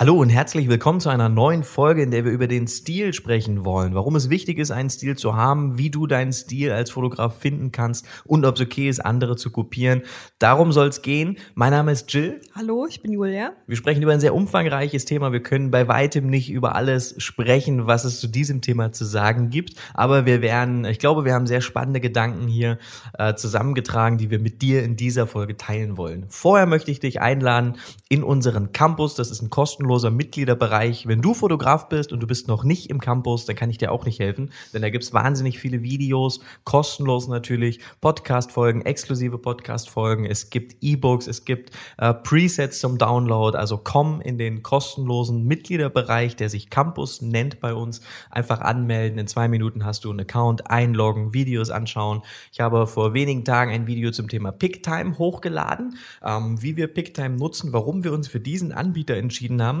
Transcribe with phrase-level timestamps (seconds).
[0.00, 3.64] Hallo und herzlich willkommen zu einer neuen Folge, in der wir über den Stil sprechen
[3.64, 3.96] wollen.
[3.96, 7.72] Warum es wichtig ist, einen Stil zu haben, wie du deinen Stil als Fotograf finden
[7.72, 10.02] kannst und ob es okay ist, andere zu kopieren.
[10.38, 11.36] Darum soll es gehen.
[11.56, 12.40] Mein Name ist Jill.
[12.54, 13.54] Hallo, ich bin Julia.
[13.66, 15.32] Wir sprechen über ein sehr umfangreiches Thema.
[15.32, 19.50] Wir können bei weitem nicht über alles sprechen, was es zu diesem Thema zu sagen
[19.50, 19.72] gibt.
[19.94, 22.78] Aber wir werden, ich glaube, wir haben sehr spannende Gedanken hier
[23.18, 26.26] äh, zusammengetragen, die wir mit dir in dieser Folge teilen wollen.
[26.28, 27.78] Vorher möchte ich dich einladen
[28.08, 29.16] in unseren Campus.
[29.16, 31.06] Das ist ein kostenloser kostenloser Mitgliederbereich.
[31.06, 33.90] Wenn du Fotograf bist und du bist noch nicht im Campus, dann kann ich dir
[33.90, 40.50] auch nicht helfen, denn da gibt's wahnsinnig viele Videos, kostenlos natürlich, Podcast-Folgen, exklusive Podcast-Folgen, es
[40.50, 46.50] gibt E-Books, es gibt äh, Presets zum Download, also komm in den kostenlosen Mitgliederbereich, der
[46.50, 51.32] sich Campus nennt bei uns, einfach anmelden, in zwei Minuten hast du einen Account, einloggen,
[51.32, 52.20] Videos anschauen.
[52.52, 57.36] Ich habe vor wenigen Tagen ein Video zum Thema Picktime hochgeladen, ähm, wie wir Picktime
[57.36, 59.77] nutzen, warum wir uns für diesen Anbieter entschieden haben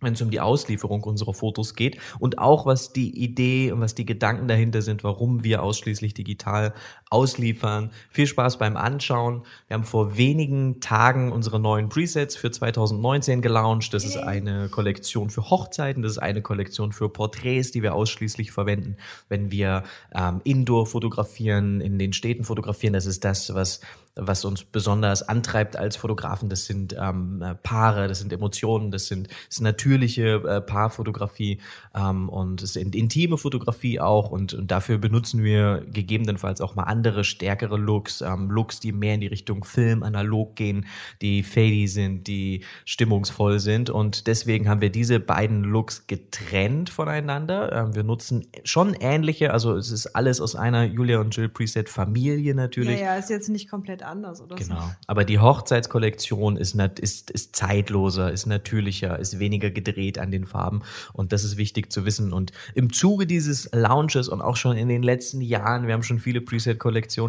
[0.00, 3.94] wenn es um die Auslieferung unserer Fotos geht und auch was die Idee und was
[3.94, 6.74] die Gedanken dahinter sind, warum wir ausschließlich digital
[7.10, 7.90] ausliefern.
[8.10, 9.42] Viel Spaß beim Anschauen.
[9.66, 13.94] Wir haben vor wenigen Tagen unsere neuen Presets für 2019 gelauncht.
[13.94, 18.52] Das ist eine Kollektion für Hochzeiten, das ist eine Kollektion für Porträts, die wir ausschließlich
[18.52, 18.96] verwenden,
[19.28, 19.84] wenn wir
[20.14, 22.92] ähm, Indoor fotografieren, in den Städten fotografieren.
[22.92, 23.80] Das ist das, was
[24.18, 26.48] was uns besonders antreibt als Fotografen.
[26.48, 31.60] Das sind ähm, äh, Paare, das sind Emotionen, das sind das ist natürliche äh, Paarfotografie
[31.94, 36.84] ähm, und es ist intime Fotografie auch und, und dafür benutzen wir gegebenenfalls auch mal
[36.84, 40.86] andere, stärkere Looks, ähm, Looks, die mehr in die Richtung Film, analog gehen,
[41.22, 47.72] die fady sind, die stimmungsvoll sind und deswegen haben wir diese beiden Looks getrennt voneinander.
[47.72, 51.88] Ähm, wir nutzen schon ähnliche, also es ist alles aus einer Julia und Jill Preset
[51.88, 53.00] Familie natürlich.
[53.00, 54.80] Ja, ja, ist jetzt nicht komplett anders oder genau.
[54.80, 54.90] so.
[55.06, 60.82] Aber die Hochzeitskollektion ist, ist, ist zeitloser, ist natürlicher, ist weniger gedreht an den Farben.
[61.12, 62.32] Und das ist wichtig zu wissen.
[62.32, 66.18] Und im Zuge dieses Launches und auch schon in den letzten Jahren, wir haben schon
[66.18, 66.87] viele Preset-Kollektionen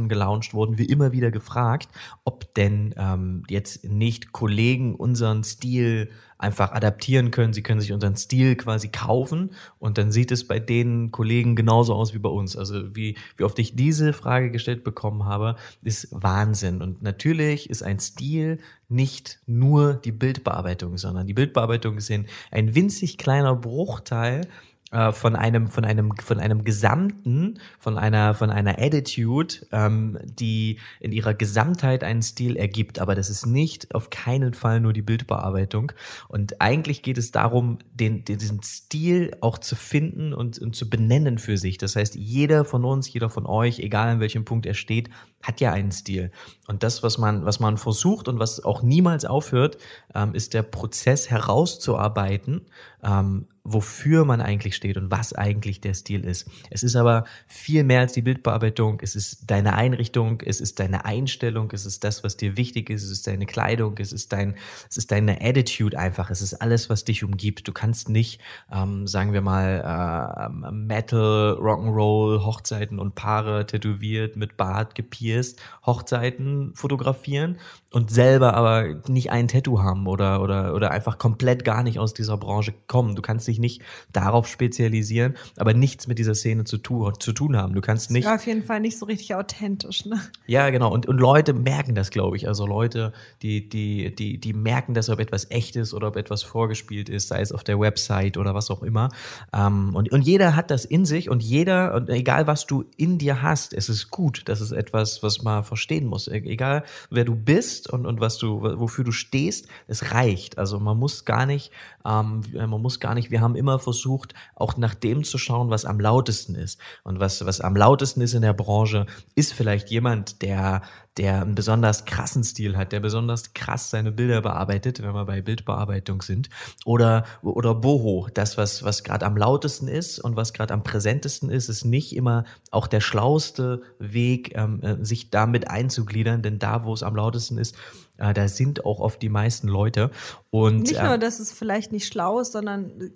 [0.09, 1.89] gelauncht, wurden wir immer wieder gefragt,
[2.23, 6.09] ob denn ähm, jetzt nicht Kollegen unseren Stil
[6.39, 7.53] einfach adaptieren können.
[7.53, 11.93] Sie können sich unseren Stil quasi kaufen und dann sieht es bei den Kollegen genauso
[11.93, 12.55] aus wie bei uns.
[12.55, 16.81] Also wie, wie oft ich diese Frage gestellt bekommen habe, ist Wahnsinn.
[16.81, 23.17] Und natürlich ist ein Stil nicht nur die Bildbearbeitung, sondern die Bildbearbeitung ist ein winzig
[23.17, 24.47] kleiner Bruchteil
[24.91, 30.79] äh, von einem von einem von einem Gesamten von einer von einer Attitude, ähm, die
[30.99, 32.99] in ihrer Gesamtheit einen Stil ergibt.
[32.99, 35.91] Aber das ist nicht auf keinen Fall nur die Bildbearbeitung.
[36.27, 40.89] Und eigentlich geht es darum, den, den diesen Stil auch zu finden und, und zu
[40.89, 41.77] benennen für sich.
[41.77, 45.09] Das heißt, jeder von uns, jeder von euch, egal an welchem Punkt er steht,
[45.41, 46.31] hat ja einen Stil.
[46.67, 49.77] Und das, was man, was man versucht und was auch niemals aufhört,
[50.13, 52.61] ähm, ist der Prozess herauszuarbeiten,
[53.03, 56.49] ähm, wofür man eigentlich steht und was eigentlich der Stil ist.
[56.69, 58.99] Es ist aber viel mehr als die Bildbearbeitung.
[59.01, 63.03] Es ist deine Einrichtung, es ist deine Einstellung, es ist das, was dir wichtig ist,
[63.03, 64.55] es ist deine Kleidung, es ist dein,
[64.89, 66.29] es ist deine Attitude einfach.
[66.29, 67.67] Es ist alles, was dich umgibt.
[67.67, 68.41] Du kannst nicht,
[68.71, 76.73] ähm, sagen wir mal, äh, Metal, Rock'n'Roll, Hochzeiten und Paare tätowiert mit Bart gepierst, Hochzeiten
[76.75, 77.57] fotografieren
[77.91, 82.13] und selber aber nicht ein Tattoo haben oder, oder, oder einfach komplett gar nicht aus
[82.13, 83.15] dieser Branche kommen.
[83.15, 83.81] Du kannst dich nicht
[84.13, 87.73] darauf spezialisieren, aber nichts mit dieser Szene zu, tu, zu tun haben.
[87.73, 88.25] Du kannst nicht.
[88.25, 90.21] Ja, auf jeden Fall nicht so richtig authentisch, ne?
[90.45, 90.91] Ja, genau.
[90.91, 92.47] Und, und Leute merken das, glaube ich.
[92.47, 93.11] Also Leute,
[93.41, 97.29] die, die, die, die merken das, ob etwas echt ist oder ob etwas vorgespielt ist,
[97.29, 99.09] sei es auf der Website oder was auch immer.
[99.51, 103.17] Ähm, und, und jeder hat das in sich und jeder, und egal was du in
[103.17, 104.43] dir hast, es ist gut.
[104.45, 106.27] Das ist etwas, was man verstehen muss.
[106.27, 110.57] E-, egal wer du bist, bist und, und was du, wofür du stehst, es reicht.
[110.57, 111.71] Also man muss gar nicht,
[112.05, 115.85] ähm, man muss gar nicht, wir haben immer versucht, auch nach dem zu schauen, was
[115.85, 116.79] am lautesten ist.
[117.03, 120.81] Und was, was am lautesten ist in der Branche, ist vielleicht jemand, der,
[121.19, 125.41] der einen besonders krassen Stil hat, der besonders krass seine Bilder bearbeitet, wenn wir bei
[125.41, 126.49] Bildbearbeitung sind.
[126.85, 131.49] Oder, oder Boho, das, was, was gerade am lautesten ist und was gerade am präsentesten
[131.49, 136.85] ist, ist nicht immer auch der schlauste Weg, ähm, äh, sich damit einzugliedern, denn da,
[136.85, 137.75] wo es am lautesten ist,
[138.19, 140.11] äh, da sind auch oft die meisten Leute.
[140.51, 143.11] Und, nicht nur, ähm, dass es vielleicht nicht schlau ist, sondern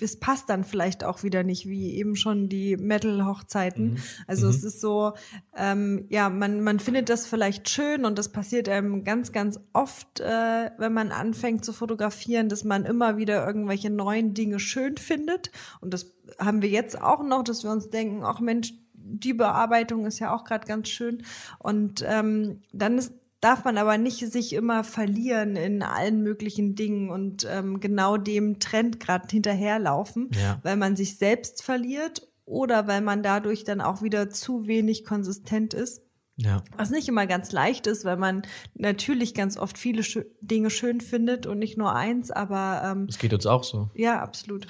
[0.00, 3.92] es passt dann vielleicht auch wieder nicht, wie eben schon die Metal-Hochzeiten.
[3.92, 3.96] Mhm.
[4.26, 4.52] Also mhm.
[4.52, 5.12] es ist so,
[5.56, 10.20] ähm, ja, man, man findet das vielleicht schön und das passiert einem ganz, ganz oft,
[10.20, 15.50] äh, wenn man anfängt zu fotografieren, dass man immer wieder irgendwelche neuen Dinge schön findet.
[15.80, 18.72] Und das haben wir jetzt auch noch, dass wir uns denken, ach Mensch,
[19.10, 21.22] die Bearbeitung ist ja auch gerade ganz schön.
[21.58, 27.10] Und ähm, dann ist darf man aber nicht sich immer verlieren in allen möglichen Dingen
[27.10, 30.58] und ähm, genau dem Trend gerade hinterherlaufen, Ja.
[30.62, 35.74] weil man sich selbst verliert oder weil man dadurch dann auch wieder zu wenig konsistent
[35.74, 36.02] ist.
[36.40, 36.62] Ja.
[36.76, 38.42] Was nicht immer ganz leicht ist, weil man
[38.74, 43.18] natürlich ganz oft viele schö Dinge schön findet und nicht nur eins, aber ähm, Das
[43.18, 43.90] geht uns auch so.
[43.94, 44.66] ja, absolut.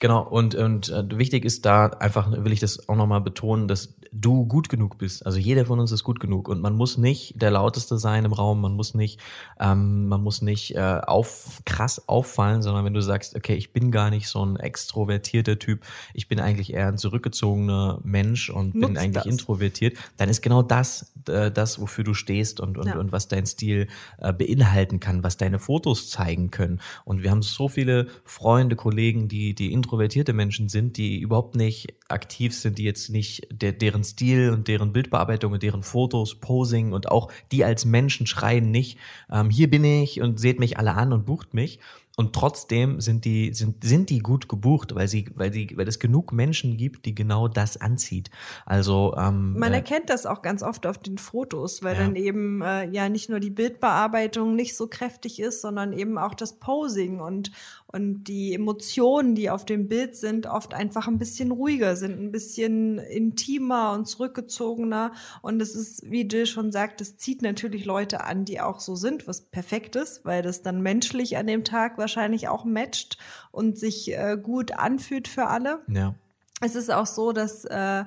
[0.00, 3.96] Genau, und, und äh, wichtig ist da einfach, will ich das auch nochmal betonen, dass
[4.12, 5.24] du gut genug bist.
[5.26, 8.32] Also jeder von uns ist gut genug und man muss nicht der lauteste sein im
[8.32, 9.20] Raum, man muss nicht,
[9.60, 13.90] ähm, man muss nicht äh, auf, krass auffallen, sondern wenn du sagst, okay, ich bin
[13.90, 15.84] gar nicht so ein extrovertierter Typ,
[16.14, 19.26] ich bin eigentlich eher ein zurückgezogener Mensch und bin Nutz eigentlich das.
[19.26, 22.98] introvertiert, dann ist genau das äh, das, wofür du stehst und, und, Ja.
[22.98, 23.88] und was dein Stil
[24.18, 26.80] äh, beinhalten kann, was deine Fotos zeigen können.
[27.04, 31.94] Und wir haben so viele Freunde, Kollegen, die, die introvertierte Menschen sind, die überhaupt nicht
[32.08, 36.92] aktiv sind, die jetzt nicht der, deren Stil und deren Bildbearbeitung und deren Fotos, Posing
[36.92, 38.98] und auch die als Menschen schreien nicht,
[39.30, 41.78] ähm, hier bin ich und seht mich alle an und bucht mich.
[42.18, 46.00] Und trotzdem sind die, sind, sind die gut gebucht, weil sie, weil sie, weil es
[46.00, 48.28] genug Menschen gibt, die genau das anzieht.
[48.66, 52.02] Also ähm, Man äh, erkennt das auch ganz oft auf den Fotos, weil Ja.
[52.02, 56.34] dann eben äh, ja nicht nur die Bildbearbeitung nicht so kräftig ist, sondern eben auch
[56.34, 57.52] das Posing und,
[57.86, 62.32] und die Emotionen, die auf dem Bild sind, oft einfach ein bisschen ruhiger sind, ein
[62.32, 65.12] bisschen intimer und zurückgezogener.
[65.40, 68.96] Und es ist, wie Jill schon sagt, es zieht natürlich Leute an, die auch so
[68.96, 73.18] sind, was perfekt ist, weil das dann menschlich an dem Tag wahrscheinlich auch matcht
[73.50, 75.80] und sich äh, gut anfühlt für alle.
[75.88, 76.14] ja.
[76.60, 78.02] Es ist auch so, dass äh,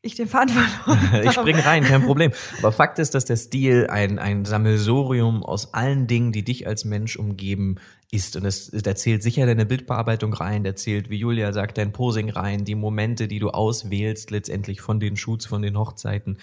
[0.00, 2.30] ich den Faden verloren Ich spring rein, kein Problem.
[2.58, 6.84] Aber Fakt ist, dass der Stil ein, ein Sammelsurium aus allen Dingen, die dich als
[6.84, 7.76] Mensch umgeben,
[8.14, 8.36] ist.
[8.36, 12.30] Und es, da zählt sicher deine Bildbearbeitung rein, da zählt, wie Julia sagt, dein Posing
[12.30, 16.38] rein, die Momente, die du auswählst, letztendlich von den Shoots, von den Hochzeiten.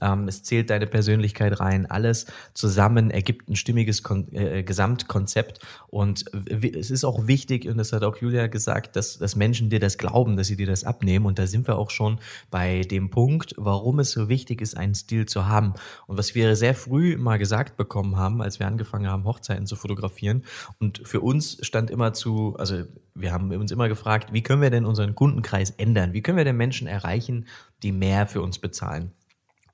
[0.00, 1.86] Ähm, es zählt deine Persönlichkeit rein.
[1.86, 5.60] Alles zusammen ergibt ein stimmiges Kon äh, Gesamtkonzept.
[5.88, 9.80] Und es ist auch wichtig, und das hat auch Julia gesagt, dass, dass Menschen dir
[9.80, 11.26] das glauben, dass sie dir das abnehmen.
[11.26, 12.18] Und da sind wir auch schon
[12.50, 15.74] bei dem Punkt, warum es so wichtig ist, einen Stil zu haben.
[16.06, 19.74] Und was wir sehr früh mal gesagt bekommen haben, als wir angefangen haben, Hochzeiten zu
[19.74, 20.44] fotografieren.
[20.78, 22.84] Und für uns stand immer zu, also
[23.14, 26.12] wir haben uns immer gefragt, wie können wir denn unseren Kundenkreis ändern?
[26.12, 27.46] Wie können wir denn Menschen erreichen,
[27.82, 29.12] die mehr für uns bezahlen?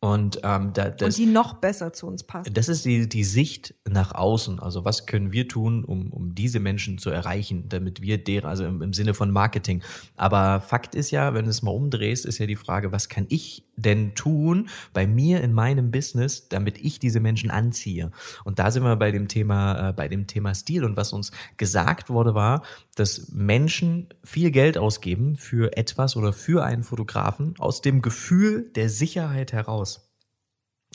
[0.05, 2.53] Und ähm, da, das, und die noch besser zu uns passen.
[2.53, 4.59] das ist die, die Sicht nach außen.
[4.59, 8.65] Also was können wir tun, um, um diese Menschen zu erreichen, damit wir deren, also
[8.65, 9.81] im, im Sinne von Marketing.
[10.17, 13.27] Aber Fakt ist ja, wenn du es mal umdrehst, ist ja die Frage, was kann
[13.29, 18.11] ich denn tun bei mir in meinem Business, damit ich diese Menschen anziehe?
[18.45, 20.85] Und da sind wir bei dem Thema, äh, bei dem Thema Stil.
[20.85, 22.63] Und was uns gesagt wurde, war,
[22.95, 28.89] dass Menschen viel Geld ausgeben für etwas oder für einen Fotografen aus dem Gefühl der
[28.89, 30.09] Sicherheit heraus.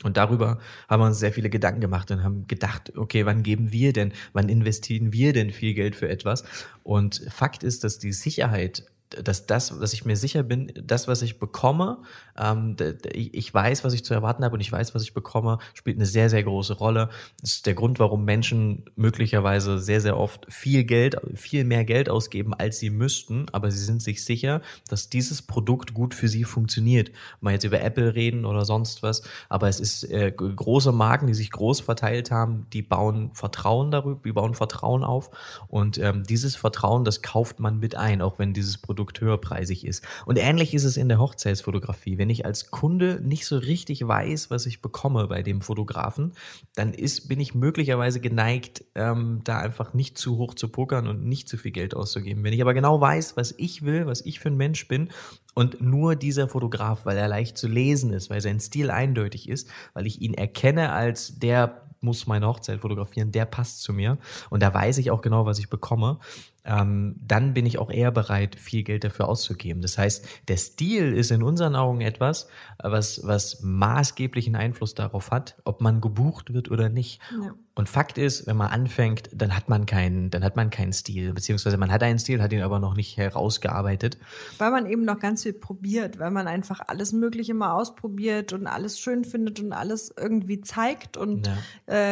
[0.03, 3.71] Und darüber haben wir uns sehr viele Gedanken gemacht und haben gedacht, okay, wann geben
[3.71, 6.43] wir denn, wann investieren wir denn viel Geld für etwas?
[6.83, 11.21] Und Fakt ist, dass die Sicherheit, dass das, dass ich mir sicher bin, das, was
[11.21, 11.99] ich bekomme,
[12.37, 12.75] ähm,
[13.13, 16.05] ich weiß, was ich zu erwarten habe und ich weiß, was ich bekomme, spielt eine
[16.05, 17.09] sehr, sehr große Rolle.
[17.41, 22.09] Das ist der Grund, warum Menschen möglicherweise sehr, sehr oft viel Geld, viel mehr Geld
[22.09, 26.43] ausgeben, als sie müssten, aber sie sind sich sicher, dass dieses Produkt gut für sie
[26.43, 27.11] funktioniert.
[27.39, 31.33] Mal jetzt über Apple reden oder sonst was, aber es ist äh, große Marken, die
[31.33, 35.31] sich groß verteilt haben, die bauen Vertrauen darüber, die bauen Vertrauen auf
[35.67, 40.03] und ähm, dieses Vertrauen, das kauft man mit ein, auch wenn dieses Produkt höherpreisig ist.
[40.25, 42.17] Und ähnlich ist es in der Hochzeitsfotografie.
[42.17, 46.33] Wenn ich als Kunde nicht so richtig weiß, was ich bekomme bei dem Fotografen,
[46.75, 51.25] dann ist, bin ich möglicherweise geneigt, ähm, da einfach nicht zu hoch zu pokern und
[51.25, 52.43] nicht zu viel Geld auszugeben.
[52.43, 55.09] Wenn ich aber genau weiß, was ich will, was ich für ein Mensch bin
[55.53, 59.69] und nur dieser Fotograf, weil er leicht zu lesen ist, weil sein Stil eindeutig ist,
[59.93, 64.17] weil ich ihn erkenne als der muss meine Hochzeit fotografieren, der passt zu mir
[64.49, 66.19] und da weiß ich auch genau, was ich bekomme,
[66.67, 69.81] ähm, dann bin ich auch eher bereit, viel Geld dafür auszugeben.
[69.81, 72.47] Das heißt, der Stil ist in unseren Augen etwas,
[72.77, 77.21] was, was maßgeblichen Einfluss darauf hat, ob man gebucht wird oder nicht.
[77.41, 77.53] Ja.
[77.75, 81.31] Und Fakt ist, wenn man anfängt, dann hat man keinen, dann hat man keinen Stil,
[81.33, 84.17] beziehungsweise man hat einen Stil, hat ihn aber noch nicht herausgearbeitet.
[84.57, 88.65] Weil man eben noch ganz viel probiert, weil man einfach alles Mögliche mal ausprobiert und
[88.65, 91.17] alles schön findet und alles irgendwie zeigt.
[91.17, 91.57] Und Ja.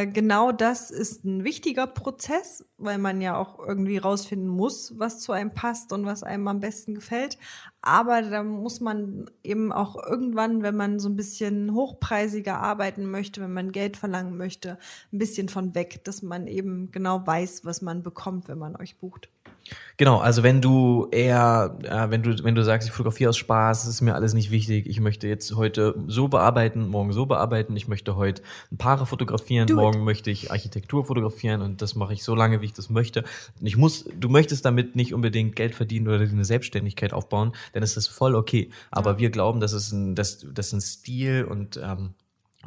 [0.01, 3.97] äh, genau das ist ein wichtiger Prozess, weil man ja auch irgendwie
[4.45, 7.37] rausfinden muss, was zu einem passt und was einem am besten gefällt.
[7.81, 13.41] Aber da muss man eben auch irgendwann, wenn man so ein bisschen hochpreisiger arbeiten möchte,
[13.41, 14.77] wenn man Geld verlangen möchte,
[15.11, 18.97] ein bisschen von weg, dass man eben genau weiß, was man bekommt, wenn man euch
[18.97, 19.29] bucht.
[19.97, 23.87] Genau, also wenn du eher, äh, wenn du, wenn du sagst, ich fotografiere aus Spaß,
[23.87, 27.87] ist mir alles nicht wichtig, ich möchte jetzt heute so bearbeiten, morgen so bearbeiten, ich
[27.87, 29.79] möchte heute ein Paare fotografieren, Do it.
[29.79, 33.23] morgen möchte ich Architektur fotografieren und das mache ich so lange, wie ich das möchte.
[33.59, 37.81] Und ich muss, du möchtest damit nicht unbedingt Geld verdienen oder eine Selbstständigkeit aufbauen, dann
[37.81, 38.69] ist das voll okay.
[38.91, 39.19] Aber Ja.
[39.19, 42.13] wir glauben, dass es ein, dass, dass ein Stil und ähm,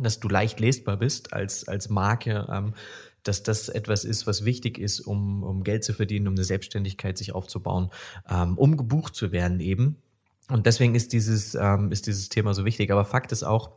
[0.01, 2.73] dass du leicht lesbar bist als, als Marke, ähm,
[3.29, 7.19] dass das etwas ist, was wichtig ist, um, um Geld zu verdienen, um eine Selbstständigkeit
[7.19, 7.91] sich aufzubauen,
[8.29, 9.97] ähm, um gebucht zu werden eben.
[10.49, 12.91] Und deswegen ist dieses, ähm, ist dieses Thema so wichtig.
[12.91, 13.73] Aber Fakt ist auch,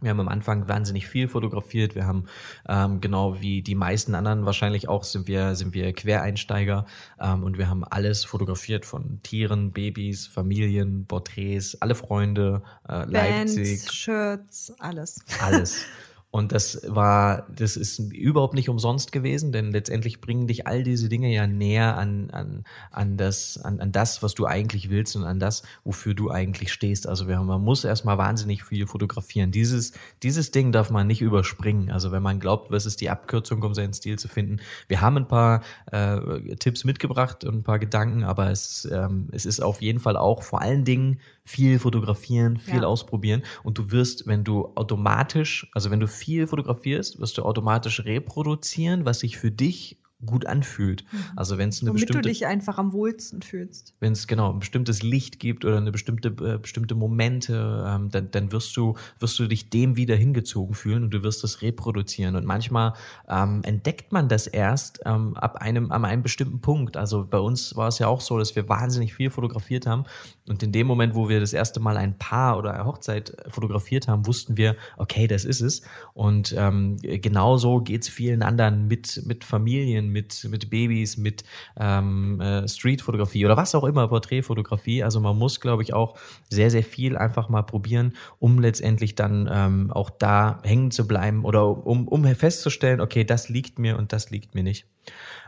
[0.00, 1.94] wir haben am Anfang wahnsinnig viel fotografiert.
[1.94, 2.26] Wir haben
[2.68, 6.86] ähm, genau wie die meisten anderen wahrscheinlich auch sind wir sind wir Quereinsteiger
[7.20, 13.80] ähm, und wir haben alles fotografiert von Tieren, Babys, Familien, Porträts, alle Freunde, äh, Leipzig,
[13.80, 15.24] Bands, Shirts, alles.
[15.40, 15.86] alles.
[16.34, 21.08] Und das war, das ist überhaupt nicht umsonst gewesen, denn letztendlich bringen dich all diese
[21.08, 25.22] Dinge ja näher an, an, an, das, an, an das, was du eigentlich willst und
[25.22, 27.06] an das, wofür du eigentlich stehst.
[27.06, 29.52] Also wir, man muss erstmal wahnsinnig viel fotografieren.
[29.52, 29.92] Dieses,
[30.24, 31.92] dieses Ding darf man nicht überspringen.
[31.92, 34.56] Also wenn man glaubt, was ist die Abkürzung, um seinen Stil zu finden.
[34.88, 35.62] Wir haben ein paar
[35.92, 40.16] äh, Tipps mitgebracht und ein paar Gedanken, aber es, ähm, es ist auf jeden Fall
[40.16, 42.86] auch vor allen Dingen viel fotografieren, viel Ja.
[42.86, 48.04] ausprobieren und du wirst, wenn du automatisch, also wenn du viel fotografierst, wirst du automatisch
[48.04, 51.04] reproduzieren, was sich für dich gut anfühlt.
[51.36, 53.94] Also wenn es eine Womit du bestimmte dich einfach am wohlsten fühlst.
[54.00, 58.30] wenn es genau ein bestimmtes Licht gibt oder eine bestimmte äh, bestimmte Momente, ähm, dann,
[58.30, 62.36] dann wirst du wirst du dich dem wieder hingezogen fühlen und du wirst das reproduzieren.
[62.36, 62.94] Und manchmal
[63.28, 66.96] ähm, entdeckt man das erst ähm, ab einem an einem bestimmten Punkt.
[66.96, 70.04] Also bei uns war es ja auch so, dass wir wahnsinnig viel fotografiert haben
[70.48, 74.08] und in dem Moment, wo wir das erste Mal ein Paar oder eine Hochzeit fotografiert
[74.08, 75.82] haben, wussten wir, okay, das ist es.
[76.12, 81.44] Und ähm, genauso geht's vielen anderen mit mit Familien, mit mit Babys, mit
[81.78, 85.02] ähm, äh, Streetfotografie oder was auch immer, Porträtfotografie.
[85.02, 86.16] Also man muss, glaube ich, auch
[86.48, 91.44] sehr, sehr viel einfach mal probieren, um letztendlich dann ähm, auch da hängen zu bleiben
[91.44, 94.86] oder um, um festzustellen, okay, das liegt mir und das liegt mir nicht.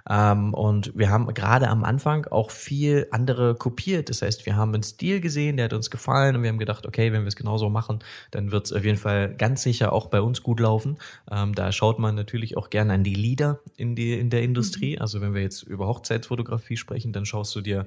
[0.08, 4.08] Ähm, und wir haben gerade am Anfang auch viel andere kopiert.
[4.08, 6.86] Das heißt, wir haben einen Stil gesehen, der hat uns gefallen und wir haben gedacht,
[6.86, 10.06] okay, wenn wir es genauso machen, dann wird es auf jeden Fall ganz sicher auch
[10.06, 10.98] bei uns gut laufen.
[11.30, 14.98] Ähm, da schaut man natürlich auch gerne an die Leader in, die, in der Industrie.
[14.98, 17.86] Also wenn wir jetzt über Hochzeitsfotografie sprechen, dann schaust du dir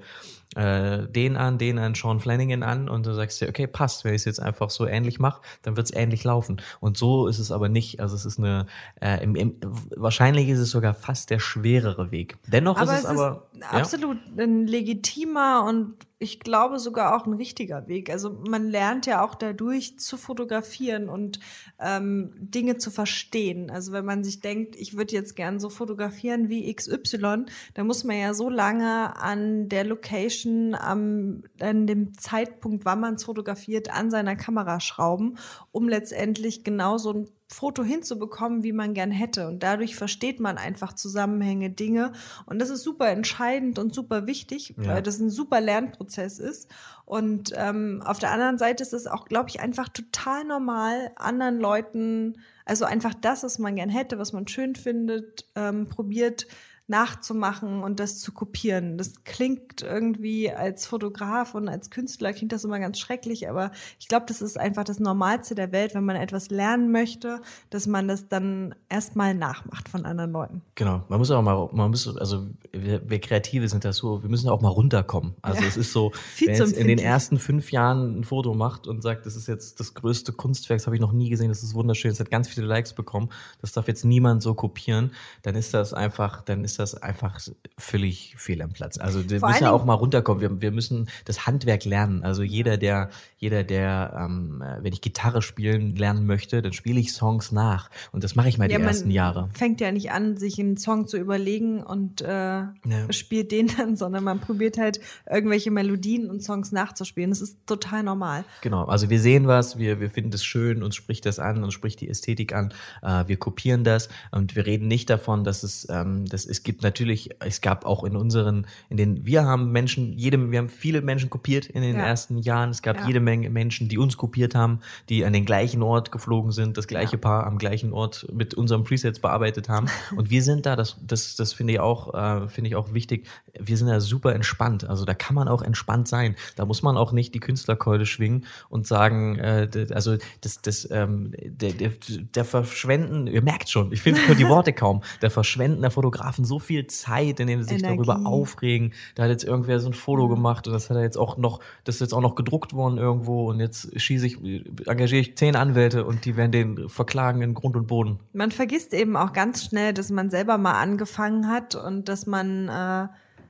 [0.56, 4.14] äh, den an, den an, Sean Flanagan an und du sagst dir, okay, passt, wenn
[4.14, 6.62] ich es jetzt einfach so ähnlich mache, dann wird es ähnlich laufen.
[6.80, 8.00] Und so ist es aber nicht.
[8.00, 8.66] Also es ist eine,
[9.00, 9.56] äh, im, im,
[9.96, 12.38] wahrscheinlich ist es sogar fast der schwerere Weg.
[12.48, 17.26] Dennoch Aber ist es, es aber ist absolut ein legitimer und ich glaube sogar auch
[17.26, 18.10] ein richtiger Weg.
[18.10, 21.40] Also man lernt ja auch dadurch zu fotografieren und
[21.80, 23.72] ähm, Dinge zu verstehen.
[23.72, 28.04] Also wenn man sich denkt, ich würde jetzt gern so fotografieren wie XY, dann muss
[28.04, 33.90] man ja so lange an der Location, am, an dem Zeitpunkt, wann man es fotografiert,
[33.90, 35.38] an seiner Kamera schrauben,
[35.72, 39.48] um letztendlich genau so ein Foto hinzubekommen, wie man gern hätte.
[39.48, 42.14] Und dadurch versteht man einfach Zusammenhänge, Dinge.
[42.46, 44.94] Und das ist super entscheidend und super wichtig, Ja.
[44.96, 46.70] weil das ein super Lernprozess ist.
[47.06, 51.60] Und ähm, auf der anderen Seite ist es auch, glaube ich, einfach total normal, anderen
[51.60, 56.46] Leuten, also einfach das, was man gern hätte, was man schön findet, ähm, probiert
[56.90, 58.98] nachzumachen und das zu kopieren.
[58.98, 64.08] Das klingt irgendwie als Fotograf und als Künstler klingt das immer ganz schrecklich, aber ich
[64.08, 68.08] glaube, das ist einfach das Normalste der Welt, wenn man etwas lernen möchte, dass man
[68.08, 70.62] das dann erstmal nachmacht von anderen Leuten.
[70.76, 74.30] Genau, man muss auch mal, man muss, also wir, wir Kreative sind das so, wir
[74.30, 75.36] müssen auch mal runterkommen.
[75.42, 75.68] Also Ja.
[75.68, 79.26] es ist so, zu jetzt in den ersten fünf Jahren ein Foto macht und sagt,
[79.26, 82.12] das ist jetzt das größte Kunstwerk, das habe ich noch nie gesehen, das ist wunderschön,
[82.12, 83.30] es hat ganz viele Likes bekommen,
[83.62, 85.12] das darf jetzt niemand so kopieren,
[85.44, 87.40] dann ist das einfach, dann ist das einfach
[87.78, 88.98] völlig fehl am Platz.
[88.98, 90.42] Also wir Vor müssen ja auch mal runterkommen.
[90.42, 92.24] Wir, wir müssen das Handwerk lernen.
[92.24, 97.00] Also jeder, der, jeder, der, ähm, äh, wenn ich Gitarre spielen lernen möchte, dann spiele
[97.00, 97.90] ich Songs nach.
[98.12, 99.50] Und das mache ich mal die man ersten Jahre.
[99.54, 102.64] fängt ja nicht an, sich einen Song zu überlegen und äh,
[103.10, 107.30] spielt den dann, sondern man probiert halt irgendwelche Melodien und Songs nachzuspielen.
[107.30, 108.44] Das ist total normal.
[108.62, 111.74] Genau, also wir sehen was, wir, wir finden das schön, uns spricht das an, uns
[111.74, 115.88] spricht die Ästhetik an, äh, wir kopieren das und wir reden nicht davon, dass es,
[115.90, 120.14] ähm, dass es gibt natürlich, es gab auch in unseren, in den, wir haben Menschen,
[120.14, 122.04] jedem, wir haben viele Menschen kopiert in den Ja.
[122.06, 123.08] ersten Jahren, es gab Ja.
[123.08, 126.86] jede Menge Menschen, die uns kopiert haben, die an den gleichen Ort geflogen sind, das
[126.86, 129.88] gleiche Paar am gleichen Ort mit unseren Presets bearbeitet haben.
[130.16, 133.26] Und wir sind da, das, das, das finde ich auch, äh, finde ich auch wichtig,
[133.60, 136.98] wir sind da super entspannt, also da kann man auch entspannt sein, da muss man
[136.98, 141.94] auch nicht die Künstlerkeule schwingen und sagen, äh, also das, das, ähm, der, der,
[142.36, 146.60] der Verschwenden, ihr merkt schon, ich finde die Worte kaum, der Verschwenden der Fotografen so
[146.60, 148.04] viel Zeit, indem sie sich Energie.
[148.06, 148.92] darüber aufregen.
[149.16, 151.62] Da hat jetzt irgendwer so ein Foto gemacht und das hat er jetzt auch noch,
[151.86, 154.38] das ist jetzt auch noch gedruckt worden irgendwo und jetzt schieße ich,
[154.86, 158.20] engagiere ich zehn Anwälte und die werden den verklagen in Grund und Boden.
[158.34, 162.68] Man vergisst eben auch ganz schnell, dass man selber mal angefangen hat und dass man
[162.68, 163.08] äh,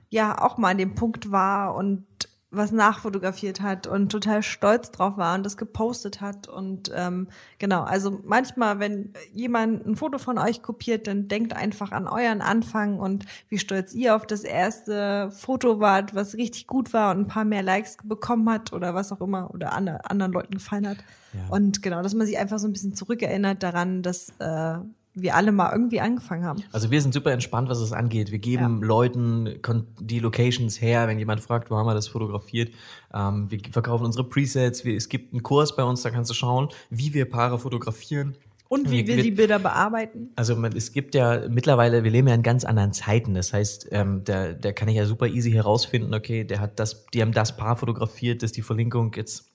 [0.09, 2.05] ja auch mal an dem Punkt war und
[2.51, 6.47] was nachfotografiert hat und total stolz drauf war und das gepostet hat.
[6.47, 7.27] Und ähm,
[7.59, 12.41] genau, also manchmal, wenn jemand ein Foto von euch kopiert, dann denkt einfach an euren
[12.41, 17.21] Anfang und wie stolz ihr auf das erste Foto wart, was richtig gut war und
[17.21, 20.87] ein paar mehr Likes bekommen hat oder was auch immer oder an, anderen Leuten gefallen
[20.87, 20.97] hat.
[21.33, 21.55] Ja.
[21.55, 24.79] Und genau, dass man sich einfach so ein bisschen zurückerinnert daran, dass äh,
[25.13, 26.63] wir alle mal irgendwie angefangen haben.
[26.71, 28.31] Also wir sind super entspannt, was es angeht.
[28.31, 28.87] Wir geben Ja.
[28.87, 29.59] Leuten
[29.99, 32.73] die Locations her, wenn jemand fragt, wo haben wir das fotografiert.
[33.13, 34.85] Ähm, wir verkaufen unsere Presets.
[34.85, 38.35] Wir, es gibt einen Kurs bei uns, da kannst du schauen, wie wir Paare fotografieren.
[38.67, 40.29] Und wie wir die Bilder bearbeiten.
[40.35, 43.33] Also man, es gibt ja mittlerweile, wir leben ja in ganz anderen Zeiten.
[43.33, 47.07] Das heißt, ähm, da, da kann ich ja super easy herausfinden, okay, der hat das,
[47.07, 49.51] die haben das Paar fotografiert, das ist die Verlinkung jetzt.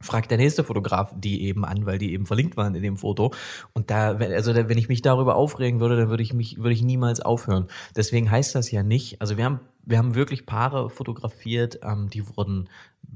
[0.00, 3.32] Fragt der nächste Fotograf die eben an, weil die eben verlinkt waren in dem Foto.
[3.72, 6.82] Und da, also wenn ich mich darüber aufregen würde, dann würde ich mich, würde ich
[6.82, 7.66] niemals aufhören.
[7.96, 9.20] Deswegen heißt das ja nicht.
[9.20, 12.68] Also wir haben, wir haben wirklich Paare fotografiert, ähm, die wurden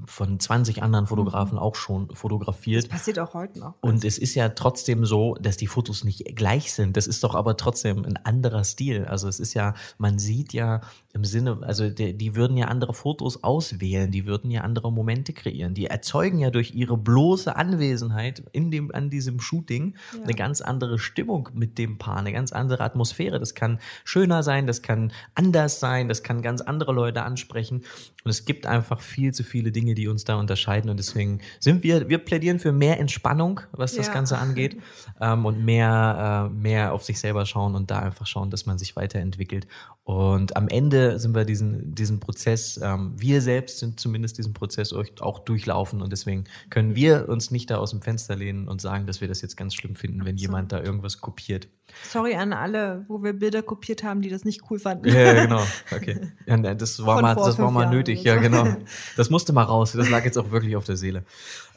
[0.05, 2.89] von 20 anderen Fotografen auch schon fotografiert.
[2.89, 3.75] Passiert auch heute noch.
[3.81, 6.97] Und es ist ja trotzdem so, dass die Fotos nicht gleich sind.
[6.97, 9.05] Das ist doch aber trotzdem ein anderer Stil.
[9.05, 10.81] Also es ist ja, man sieht ja
[11.13, 15.31] im Sinne, also die, die würden ja andere Fotos auswählen, die würden ja andere Momente
[15.31, 15.73] kreieren.
[15.73, 20.97] Die erzeugen ja durch ihre bloße Anwesenheit in dem, an diesem Shooting eine ganz andere
[20.97, 23.39] Stimmung mit dem Paar, eine ganz andere Atmosphäre.
[23.39, 27.83] Das kann schöner sein, das kann anders sein, das kann ganz andere Leute ansprechen.
[28.23, 30.89] Und es gibt einfach viel zu viele Dinge, die uns da unterscheiden.
[30.89, 34.13] Und deswegen sind wir, wir plädieren für mehr Entspannung, was das Ja.
[34.13, 34.77] Ganze angeht.
[35.19, 38.77] Ähm, und mehr, äh, mehr auf sich selber schauen und da einfach schauen, dass man
[38.77, 39.67] sich weiterentwickelt.
[40.05, 44.91] Und am Ende sind wir diesen, diesen Prozess, ähm, wir selbst sind zumindest diesen Prozess
[44.91, 46.01] euch auch durchlaufen.
[46.01, 49.27] Und deswegen können wir uns nicht da aus dem Fenster lehnen und sagen, dass wir
[49.29, 51.67] das jetzt ganz schlimm finden, wenn jemand da irgendwas kopiert.
[52.03, 55.07] Sorry an alle, wo wir Bilder kopiert haben, die das nicht cool fanden.
[55.07, 55.63] Ja, genau.
[55.91, 56.31] Okay.
[56.45, 58.23] Ja, ne, das war Von mal, das war mal Jahren nötig.
[58.23, 58.63] Ja, genau.
[59.15, 59.93] Das musste mal raus.
[59.93, 61.23] Das lag jetzt auch wirklich auf der Seele.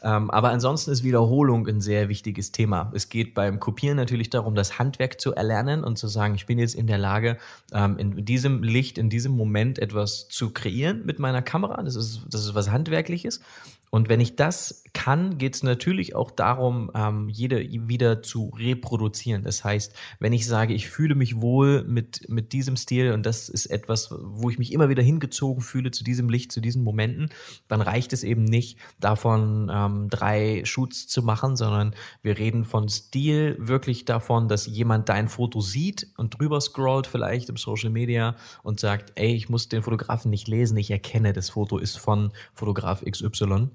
[0.03, 2.91] Ähm, aber ansonsten ist Wiederholung ein sehr wichtiges Thema.
[2.93, 6.59] Es geht beim Kopieren natürlich darum, das Handwerk zu erlernen und zu sagen, ich bin
[6.59, 7.37] jetzt in der Lage,
[7.73, 11.81] ähm, in diesem Licht, in diesem Moment etwas zu kreieren mit meiner Kamera.
[11.81, 13.41] Das ist, das ist was Handwerkliches.
[13.89, 19.43] Und wenn ich das kann, geht es natürlich auch darum, ähm, jede wieder zu reproduzieren.
[19.43, 23.47] Das heißt, wenn ich sage, ich fühle mich wohl mit, mit diesem Stil und das
[23.47, 27.29] ist etwas, wo ich mich immer wieder hingezogen fühle zu diesem Licht, zu diesen Momenten,
[27.67, 32.89] dann reicht es eben nicht, davon ähm, drei Shoots zu machen, sondern wir reden von
[32.89, 38.35] Stil wirklich davon, dass jemand dein Foto sieht und drüber scrollt vielleicht im Social Media
[38.63, 42.31] und sagt, ey, ich muss den Fotografen nicht lesen, ich erkenne, das Foto ist von
[42.55, 43.69] Fotograf XY.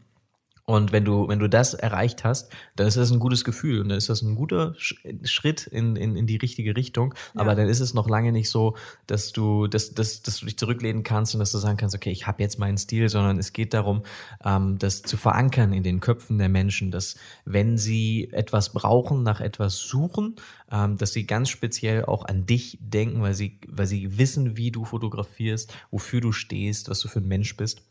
[0.64, 3.88] Und wenn du, wenn du das erreicht hast, dann ist das ein gutes Gefühl und
[3.88, 4.94] dann ist das ein guter Sch
[5.24, 7.14] Schritt in, in, in die richtige Richtung.
[7.34, 8.76] Aber dann ist es noch lange nicht so,
[9.08, 12.12] dass du, dass, dass, dass du dich zurücklehnen kannst und dass du sagen kannst, okay,
[12.12, 14.02] ich habe jetzt meinen Stil, sondern es geht darum,
[14.44, 19.40] ähm, das zu verankern in den Köpfen der Menschen, dass wenn sie etwas brauchen, nach
[19.40, 20.36] etwas suchen,
[20.70, 24.70] ähm, dass sie ganz speziell auch an dich denken, weil sie, weil sie wissen, wie
[24.70, 27.82] du fotografierst, wofür du stehst, was du für ein Mensch bist.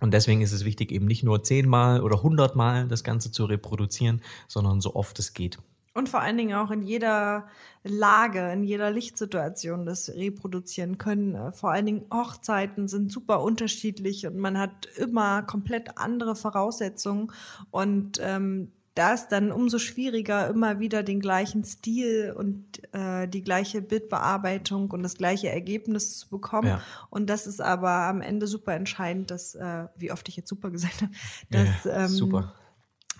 [0.00, 4.22] Und deswegen ist es wichtig, eben nicht nur zehnmal oder hundertmal das Ganze zu reproduzieren,
[4.48, 5.58] sondern so oft es geht.
[5.96, 7.46] Und vor allen Dingen auch in jeder
[7.84, 11.52] Lage, in jeder Lichtsituation das reproduzieren können.
[11.52, 17.30] Vor allen Dingen Hochzeiten sind super unterschiedlich und man hat immer komplett andere Voraussetzungen.
[17.70, 23.42] Und ähm, da ist dann umso schwieriger, immer wieder den gleichen Stil und äh, die
[23.42, 26.68] gleiche Bildbearbeitung und das gleiche Ergebnis zu bekommen.
[26.68, 26.80] Ja.
[27.10, 30.70] Und das ist aber am Ende super entscheidend, dass, äh, wie oft ich jetzt super
[30.70, 31.12] gesagt habe,
[31.50, 32.54] dass Ja, ähm, super.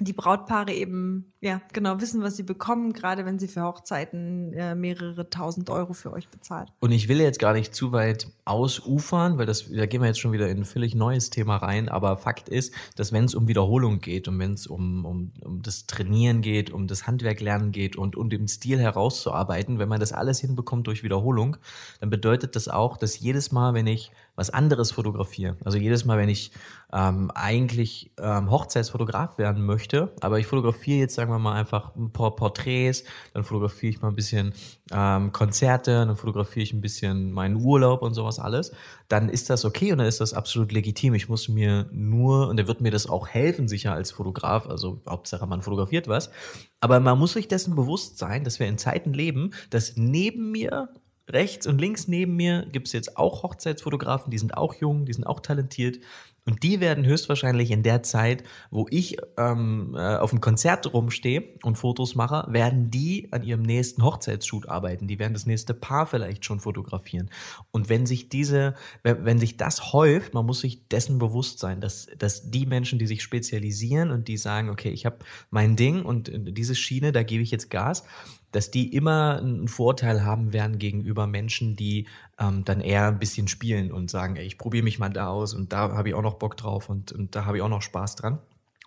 [0.00, 4.74] Die Brautpaare eben ja genau wissen, was sie bekommen, gerade wenn sie für Hochzeiten äh,
[4.74, 6.70] mehrere tausend Euro für euch bezahlt.
[6.80, 10.20] Und ich will jetzt gar nicht zu weit ausufern, weil das, da gehen wir jetzt
[10.20, 11.88] schon wieder in ein völlig neues Thema rein.
[11.88, 15.62] Aber Fakt ist, dass wenn es um Wiederholung geht und wenn es um, um, um
[15.62, 20.00] das Trainieren geht, um das Handwerk lernen geht und um den Stil herauszuarbeiten, wenn man
[20.00, 21.56] das alles hinbekommt durch Wiederholung,
[22.00, 26.18] dann bedeutet das auch, dass jedes Mal, wenn ich was anderes fotografiere, also jedes Mal,
[26.18, 26.50] wenn ich
[26.94, 32.12] ähm, eigentlich ähm, Hochzeitsfotograf werden möchte, aber ich fotografiere jetzt, sagen wir mal, einfach ein
[32.12, 33.02] paar Porträts,
[33.32, 34.54] dann fotografiere ich mal ein bisschen
[34.92, 38.72] ähm, Konzerte, dann fotografiere ich ein bisschen meinen Urlaub und sowas alles,
[39.08, 41.14] dann ist das okay und dann ist das absolut legitim.
[41.14, 45.00] Ich muss mir nur, und da wird mir das auch helfen, sicher als Fotograf, also
[45.08, 46.30] Hauptsache man fotografiert was,
[46.80, 50.90] aber man muss sich dessen bewusst sein, dass wir in Zeiten leben, dass neben mir
[51.28, 55.12] rechts und links neben mir gibt es jetzt auch Hochzeitsfotografen, die sind auch jung, die
[55.12, 55.98] sind auch talentiert.
[56.46, 61.42] Und die werden höchstwahrscheinlich in der Zeit, wo ich ähm, äh, auf dem Konzert rumstehe
[61.62, 65.08] und Fotos mache, werden die an ihrem nächsten Hochzeitsshoot arbeiten.
[65.08, 67.30] Die werden das nächste Paar vielleicht schon fotografieren.
[67.70, 72.08] Und wenn sich diese, wenn, sich das häuft, man muss sich dessen bewusst sein, dass,
[72.18, 76.30] dass die Menschen, die sich spezialisieren und die sagen, okay, ich habe mein Ding und
[76.34, 78.04] diese Schiene, da gebe ich jetzt Gas,
[78.54, 82.06] dass die immer einen Vorteil haben werden gegenüber Menschen, die
[82.38, 85.54] ähm, dann eher ein bisschen spielen und sagen, ey, ich probiere mich mal da aus
[85.54, 87.82] und da habe ich auch noch Bock drauf und, und da habe ich auch noch
[87.82, 88.38] Spaß dran.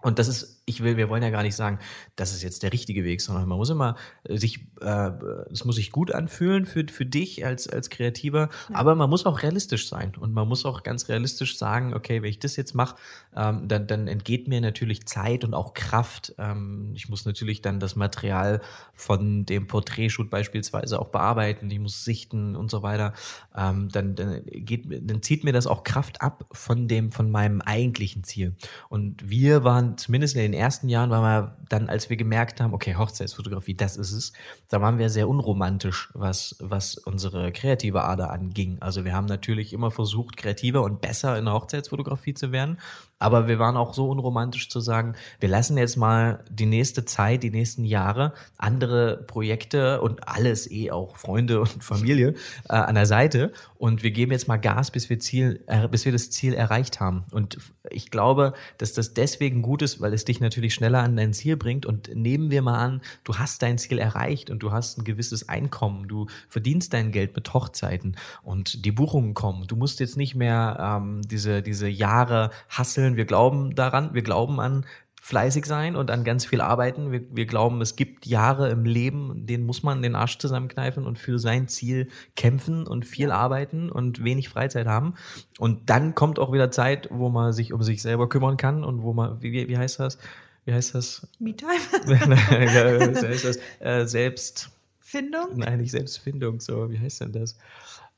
[0.01, 1.79] Und das ist, ich will, wir wollen ja gar nicht sagen,
[2.17, 5.11] das ist jetzt der richtige Weg, sondern man muss immer äh, sich, äh,
[5.49, 8.75] es muss sich gut anfühlen für, für dich als, als Kreativer, ja.
[8.75, 12.29] aber man muss auch realistisch sein und man muss auch ganz realistisch sagen, okay, wenn
[12.29, 12.97] ich das jetzt mache,
[13.33, 16.35] ähm, dann, dann entgeht mir natürlich Zeit und auch Kraft.
[16.37, 18.59] Ähm, ich muss natürlich dann das Material
[18.93, 23.13] von dem Porträtshoot beispielsweise auch bearbeiten, ich muss sichten und so weiter.
[23.55, 27.61] Ähm, dann, dann geht, dann zieht mir das auch Kraft ab von dem, von meinem
[27.61, 28.55] eigentlichen Ziel.
[28.89, 32.73] Und wir waren zumindest in den ersten Jahren, waren wir dann, als wir gemerkt haben,
[32.73, 34.33] okay, Hochzeitsfotografie, das ist es,
[34.69, 38.77] da waren wir sehr unromantisch, was, was unsere kreative Ader anging.
[38.79, 42.77] Also wir haben natürlich immer versucht, kreativer und besser in der Hochzeitsfotografie zu werden.
[43.19, 47.43] Aber wir waren auch so unromantisch zu sagen, wir lassen jetzt mal die nächste Zeit,
[47.43, 52.35] die nächsten Jahre andere Projekte und alles eh auch Freunde und Familie
[52.69, 56.05] äh, an der Seite und wir geben jetzt mal Gas, bis wir Ziel, äh, bis
[56.05, 57.25] wir das Ziel erreicht haben.
[57.31, 57.57] Und
[57.89, 61.57] ich glaube, dass das deswegen gut ist, weil es dich natürlich schneller an dein Ziel
[61.57, 61.85] bringt.
[61.85, 65.47] Und nehmen wir mal an, du hast dein Ziel erreicht und du hast ein gewisses
[65.47, 69.67] Einkommen, du verdienst dein Geld mit Hochzeiten und die Buchungen kommen.
[69.67, 73.06] Du musst jetzt nicht mehr ähm, diese diese Jahre hasseln.
[73.15, 74.85] Wir glauben daran, wir glauben an
[75.27, 77.11] fleißig sein und an ganz viel arbeiten.
[77.11, 81.19] Wir, wir glauben, es gibt Jahre im Leben, denen muss man den Arsch zusammenkneifen und
[81.19, 85.15] für sein Ziel kämpfen und viel arbeiten und wenig Freizeit haben.
[85.59, 89.01] Und dann kommt auch wieder Zeit, wo man sich um sich selber kümmern kann und
[89.01, 90.17] wo man, wie, wie heißt das?
[90.63, 91.27] Wie heißt das?
[91.39, 91.71] Me-Time?
[92.05, 93.59] wie heißt das?
[93.79, 95.57] Äh, Selbstfindung?
[95.57, 97.57] Nein, nicht Selbstfindung, so, wie heißt denn das?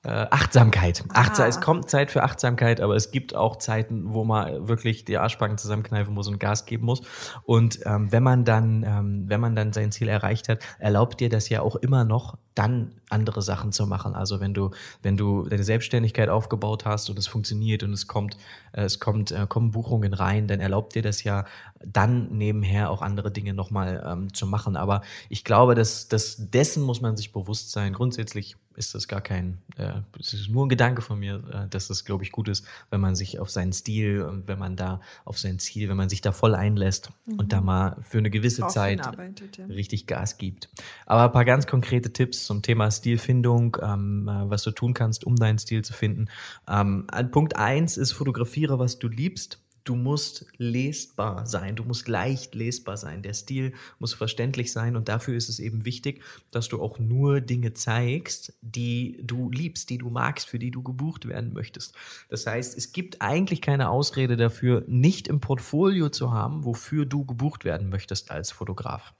[0.02, 1.04] Äh, Achtsamkeit.
[1.10, 1.50] Achtsam, ah.
[1.50, 5.58] Es kommt Zeit für Achtsamkeit, aber es gibt auch Zeiten, wo man wirklich die Arschbacken
[5.58, 7.02] zusammenkneifen muss und Gas geben muss.
[7.44, 11.28] Und ähm, wenn man dann, ähm, wenn man dann sein Ziel erreicht hat, erlaubt dir
[11.28, 14.16] das ja auch immer noch, dann andere Sachen zu machen.
[14.16, 18.38] Also wenn du, wenn du deine Selbstständigkeit aufgebaut hast und es funktioniert und es kommt,
[18.72, 21.44] äh, es kommt, äh, kommen Buchungen rein, dann erlaubt dir das ja
[21.86, 24.78] dann nebenher auch andere Dinge nochmal ähm, zu machen.
[24.78, 27.92] Aber ich glaube, dass, dass dessen muss man sich bewusst sein.
[27.92, 31.89] Grundsätzlich ist das gar kein, äh, es ist nur ein Gedanke von mir, äh, dass
[31.89, 35.02] das, glaube ich, gut ist, wenn man sich auf seinen Stil und wenn man da
[35.26, 37.39] auf sein Ziel, wenn man sich da voll einlässt mhm.
[37.39, 39.65] und da mal für eine gewisse Auch Zeit ja.
[39.65, 40.70] richtig Gas gibt.
[41.06, 45.26] Aber ein paar ganz konkrete Tipps zum Thema Stilfindung, ähm, äh, was du tun kannst,
[45.26, 46.30] um deinen Stil zu finden.
[46.68, 52.54] Ähm, Punkt eins ist, fotografiere, was du liebst du musst lesbar sein, du musst leicht
[52.54, 53.23] lesbar sein.
[53.23, 56.21] Der Stil muss verständlich sein und dafür ist es eben wichtig,
[56.52, 60.84] dass du auch nur Dinge zeigst, die du liebst, die du magst, für die du
[60.84, 61.95] gebucht werden möchtest.
[62.30, 67.25] Das heißt, es gibt eigentlich keine Ausrede dafür, nicht im Portfolio zu haben, wofür du
[67.25, 69.15] gebucht werden möchtest als Fotograf.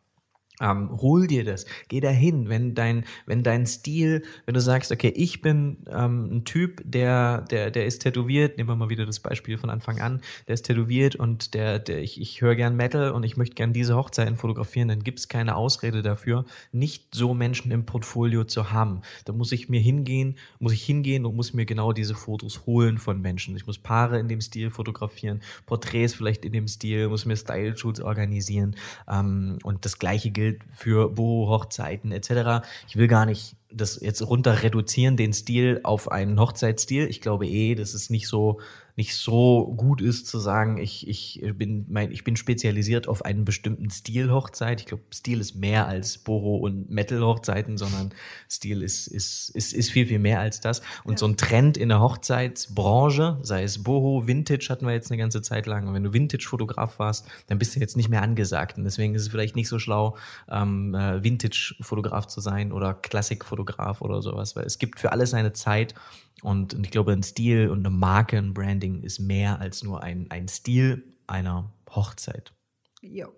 [0.62, 5.14] Ähm, hol dir das, geh dahin, wenn dein, wenn dein Stil, wenn du sagst, okay,
[5.16, 9.20] ich bin ähm, ein Typ, der, der, der ist tätowiert, nehmen wir mal wieder das
[9.22, 13.12] Beispiel von Anfang an, der ist tätowiert und der, der ich, ich höre gern Metal
[13.12, 17.34] und ich möchte gern diese Hochzeiten fotografieren, dann gibt es keine Ausrede dafür, nicht so
[17.34, 19.02] Menschen im Portfolio zu haben.
[19.26, 22.98] Da muss ich mir hingehen, muss ich hingehen und muss mir genau diese Fotos holen
[22.98, 23.56] von Menschen.
[23.56, 28.02] Ich muss Paare in dem Stil fotografieren, Porträts vielleicht in dem Stil, muss mir Style-Shoots
[28.02, 28.76] organisieren.
[29.08, 32.66] Ähm, und das gleiche gilt gilt für Boho-Hochzeiten etc.
[32.88, 37.08] Ich will gar nicht das jetzt runter reduzieren, den Stil auf einen Hochzeitsstil.
[37.08, 38.60] Ich glaube eh, das ist nicht so
[39.00, 43.46] nicht so gut ist zu sagen, ich, ich, bin, mein, ich bin spezialisiert auf einen
[43.46, 44.82] bestimmten Stil Hochzeit.
[44.82, 48.14] Ich glaube, Stil ist mehr als Boho und Metal Hochzeiten, sondern
[48.50, 50.82] Stil ist, ist, ist, ist viel, viel mehr als das.
[51.06, 51.18] Und ja.
[51.20, 55.42] so ein Trend in der Hochzeitsbranche, sei es Boho, Vintage hatten wir jetzt eine ganze
[55.42, 55.88] Zeit lang.
[55.88, 58.78] Und wenn du Vintage-Fotograf warst, dann bist du jetzt nicht mehr angesagt.
[58.78, 60.18] Und deswegen ist es vielleicht nicht so schlau,
[60.52, 65.54] ähm, äh, Vintage-Fotograf zu sein oder Klassik-Fotograf oder sowas, weil es gibt für alles eine
[65.54, 65.96] Zeit
[66.42, 70.04] und, und ich glaube, ein Stil und eine Marke, ein Branding ist mehr als nur
[70.04, 72.54] ein, ein Stil einer Hochzeit.
[73.02, 73.30] Jo.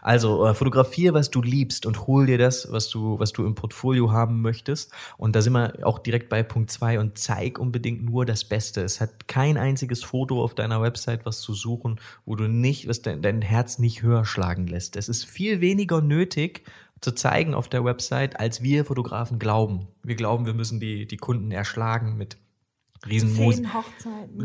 [0.00, 3.54] Also äh, fotografiere, was du liebst und hol dir das, was du, was du im
[3.54, 4.90] Portfolio haben möchtest.
[5.18, 8.80] Und da sind wir auch direkt bei Punkt zwei und zeig unbedingt nur das Beste.
[8.80, 13.02] Es hat kein einziges Foto auf deiner Website, was zu suchen, wo du nicht, was
[13.02, 14.96] dein, dein Herz nicht höher schlagen lässt.
[14.96, 16.64] Es ist viel weniger nötig,
[17.02, 19.88] zu zeigen auf der Website, als wir Fotografen glauben.
[20.02, 22.38] Wir glauben, wir müssen die, die Kunden erschlagen mit
[23.04, 23.60] Riesenmus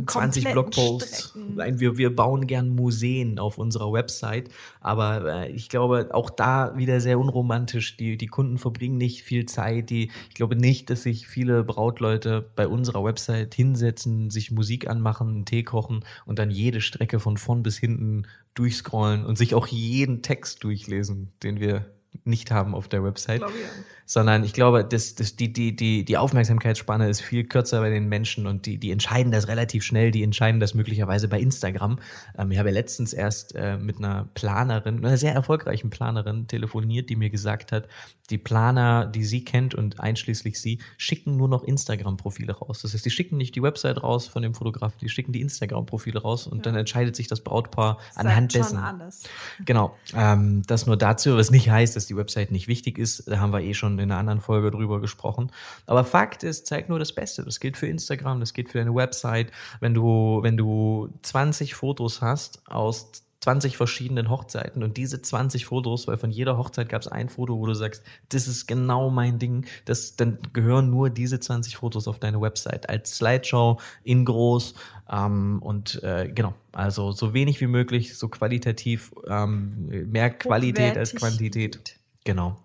[0.07, 1.35] 20 Blogposts.
[1.35, 4.49] Nein, wir, wir bauen gern Museen auf unserer Website,
[4.81, 7.97] aber äh, ich glaube, auch da wieder sehr unromantisch.
[7.97, 9.91] Die, die Kunden verbringen nicht viel Zeit.
[9.91, 15.27] Die, ich glaube nicht, dass sich viele Brautleute bei unserer Website hinsetzen, sich Musik anmachen,
[15.27, 18.23] einen Tee kochen und dann jede Strecke von vorn bis hinten
[18.55, 21.85] durchscrollen und sich auch jeden Text durchlesen, den wir
[22.25, 23.39] nicht haben auf der Website.
[23.39, 23.69] Glaube, ja
[24.09, 28.07] sondern ich glaube, das, das, die, die, die, die Aufmerksamkeitsspanne ist viel kürzer bei den
[28.07, 31.99] Menschen und die, die entscheiden das relativ schnell, die entscheiden das möglicherweise bei Instagram.
[32.37, 37.09] Ähm, ich habe ja letztens erst äh, mit einer Planerin, einer sehr erfolgreichen Planerin telefoniert,
[37.09, 37.89] die mir gesagt hat,
[38.29, 42.81] die Planer, die sie kennt und einschließlich sie, schicken nur noch Instagram-Profile raus.
[42.81, 46.21] Das heißt, die schicken nicht die Website raus von dem Fotograf, die schicken die Instagram-Profile
[46.21, 46.63] raus und ja.
[46.63, 48.77] dann entscheidet sich das Brautpaar Sagt anhand dessen.
[48.77, 49.23] Alles.
[49.65, 49.97] Genau.
[50.15, 53.27] Ähm, das nur dazu, was nicht heißt, dass die Website nicht wichtig ist.
[53.27, 55.51] Da haben wir eh schon in einer anderen Folge drüber gesprochen.
[55.85, 57.43] Aber Fakt ist, zeig nur das Beste.
[57.43, 59.51] Das gilt für Instagram, das gilt für deine Website.
[59.79, 63.11] Wenn du, wenn du 20 Fotos hast aus
[63.47, 67.57] 20 verschiedenen Hochzeiten und diese 20 Fotos, weil von jeder Hochzeit gab es ein Foto,
[67.59, 72.09] wo du sagst, das ist genau mein Ding, das, dann gehören nur diese 20 Fotos
[72.09, 74.73] auf deine Website als Slideshow in groß
[75.09, 81.15] ähm, und äh, genau, also so wenig wie möglich, so qualitativ, ähm, mehr Qualität als
[81.15, 81.96] Quantität.
[82.27, 82.57] Genau.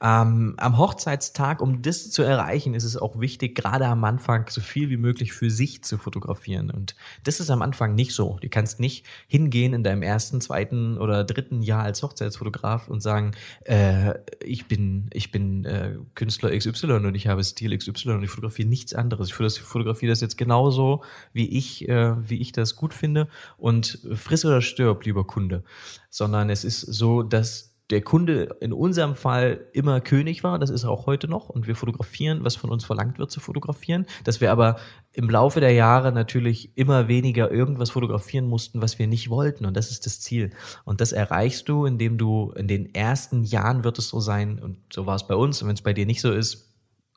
[0.00, 4.60] Ähm, am Hochzeitstag, um das zu erreichen, ist es auch wichtig, gerade am Anfang so
[4.60, 6.70] viel wie möglich für sich zu fotografieren.
[6.70, 8.38] Und das ist am Anfang nicht so.
[8.40, 13.32] Du kannst nicht hingehen in deinem ersten, zweiten oder dritten Jahr als Hochzeitsfotograf und sagen,
[13.64, 18.30] äh, ich bin, ich bin äh, Künstler XY und ich habe Stil XY und ich
[18.30, 19.28] fotografiere nichts anderes.
[19.28, 24.44] Ich fotografiere das jetzt genauso, wie ich, äh, wie ich das gut finde und friss
[24.44, 25.62] oder stirb, lieber Kunde.
[26.10, 30.84] Sondern es ist so, dass der Kunde in unserem Fall immer König war, das ist
[30.84, 34.40] er auch heute noch, und wir fotografieren, was von uns verlangt wird zu fotografieren, dass
[34.40, 34.76] wir aber
[35.12, 39.76] im Laufe der Jahre natürlich immer weniger irgendwas fotografieren mussten, was wir nicht wollten, und
[39.76, 40.50] das ist das Ziel.
[40.84, 44.78] Und das erreichst du, indem du in den ersten Jahren wird es so sein, und
[44.92, 46.67] so war es bei uns, und wenn es bei dir nicht so ist,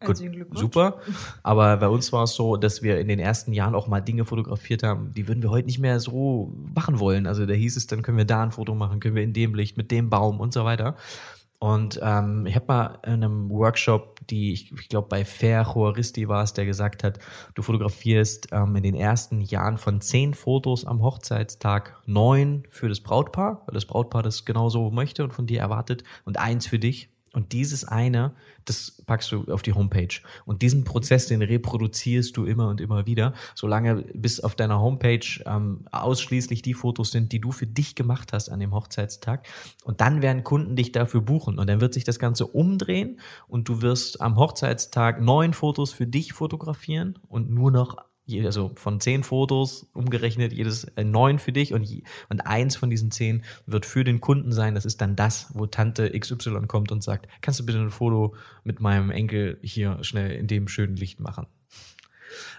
[0.04, 1.00] Gut, super.
[1.44, 4.26] Aber bei uns war es so, dass wir in den ersten Jahren auch mal Dinge
[4.26, 7.28] fotografiert haben, die würden wir heute nicht mehr so machen wollen.
[7.28, 9.54] Also da hieß es, dann können wir da ein Foto machen, können wir in dem
[9.54, 10.96] Licht, mit dem Baum und so weiter.
[11.64, 16.28] Und ähm, ich habe mal in einem Workshop, die ich, ich glaube bei Fair Juaristi
[16.28, 17.20] war es, der gesagt hat,
[17.54, 23.02] du fotografierst ähm, in den ersten Jahren von zehn Fotos am Hochzeitstag neun für das
[23.02, 27.10] Brautpaar, weil das Brautpaar das genauso möchte und von dir erwartet und eins für dich.
[27.34, 28.34] Und dieses eine,
[28.66, 30.20] das packst du auf die Homepage.
[30.46, 35.26] Und diesen Prozess, den reproduzierst du immer und immer wieder, solange bis auf deiner Homepage
[35.46, 39.48] ähm, ausschließlich die Fotos sind, die du für dich gemacht hast an dem Hochzeitstag.
[39.86, 41.58] Und dann werden Kunden dich dafür buchen.
[41.58, 46.08] Und dann wird sich das Ganze umdrehen und du wirst am Hochzeitstag neun Fotos für
[46.08, 47.98] dich fotografieren und nur noch
[48.40, 51.88] also von zehn Fotos umgerechnet, jedes äh, neun für dich und,
[52.30, 54.76] und eins von diesen zehn wird für den Kunden sein.
[54.76, 58.36] Das ist dann das, wo Tante XY kommt und sagt, kannst du bitte ein Foto
[58.64, 61.48] mit meinem Enkel hier schnell in dem schönen Licht machen?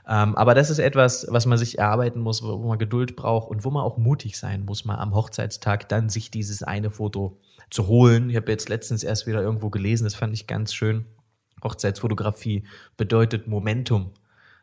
[0.07, 3.65] Ähm, aber das ist etwas, was man sich erarbeiten muss, wo man Geduld braucht und
[3.65, 7.39] wo man auch mutig sein muss, mal am Hochzeitstag dann sich dieses eine Foto
[7.71, 8.31] zu holen.
[8.31, 11.07] Ich habe jetzt letztens erst wieder irgendwo gelesen, das fand ich ganz schön.
[11.63, 12.65] Hochzeitsfotografie
[12.97, 14.11] bedeutet Momentum.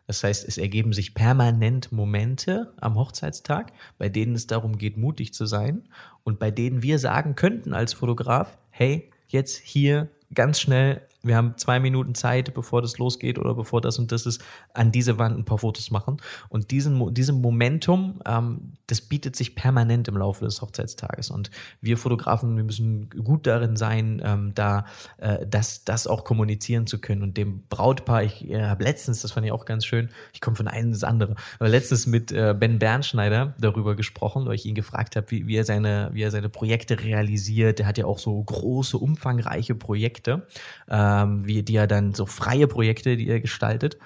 [0.10, 5.36] Das heißt, es ergeben sich permanent Momente am Hochzeitstag, bei denen es darum geht, mutig
[5.36, 5.88] zu sein
[6.24, 11.56] und bei denen wir sagen könnten als Fotograf, hey, jetzt hier ganz schnell wir haben
[11.58, 14.42] zwei Minuten Zeit, bevor das losgeht oder bevor das und das ist,
[14.74, 16.18] an diese Wand ein paar Fotos machen.
[16.48, 21.30] Und diesen, diesem Momentum, ähm, das bietet sich permanent im Laufe des Hochzeitstages.
[21.30, 21.52] Und
[21.82, 24.86] wir Fotografen, wir müssen gut darin sein, ähm, da
[25.18, 27.22] äh, das, das auch kommunizieren zu können.
[27.22, 30.56] Und dem Brautpaar, ich äh, habe letztens, das fand ich auch ganz schön, ich komme
[30.56, 34.76] von einem ins andere, aber letztens mit äh, Ben Bernschneider darüber gesprochen, weil ich ihn
[34.76, 37.80] gefragt habe, wie, wie, er seine, wie er seine Projekte realisiert.
[37.80, 40.48] Der hat ja auch so große, umfangreiche Projekte.
[40.88, 43.98] Äh, ähm, wie die er dann so freie Projekte, die er gestaltet,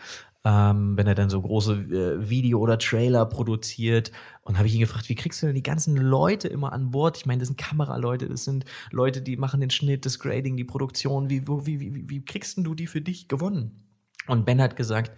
[0.46, 4.12] ähm, wenn er dann so große äh, Video oder Trailer produziert.
[4.42, 7.18] Und habe ich ihn gefragt, wie kriegst du denn die ganzen Leute immer an Bord?
[7.18, 10.66] Ich meine, das sind Kameraleute, das sind Leute, die machen den Schnitt, das Grading, die
[10.66, 11.30] Produktion.
[11.30, 13.84] Wie, wie, wie, wie kriegst du die für dich gewonnen?
[14.28, 15.12] Und Ben hat gesagt,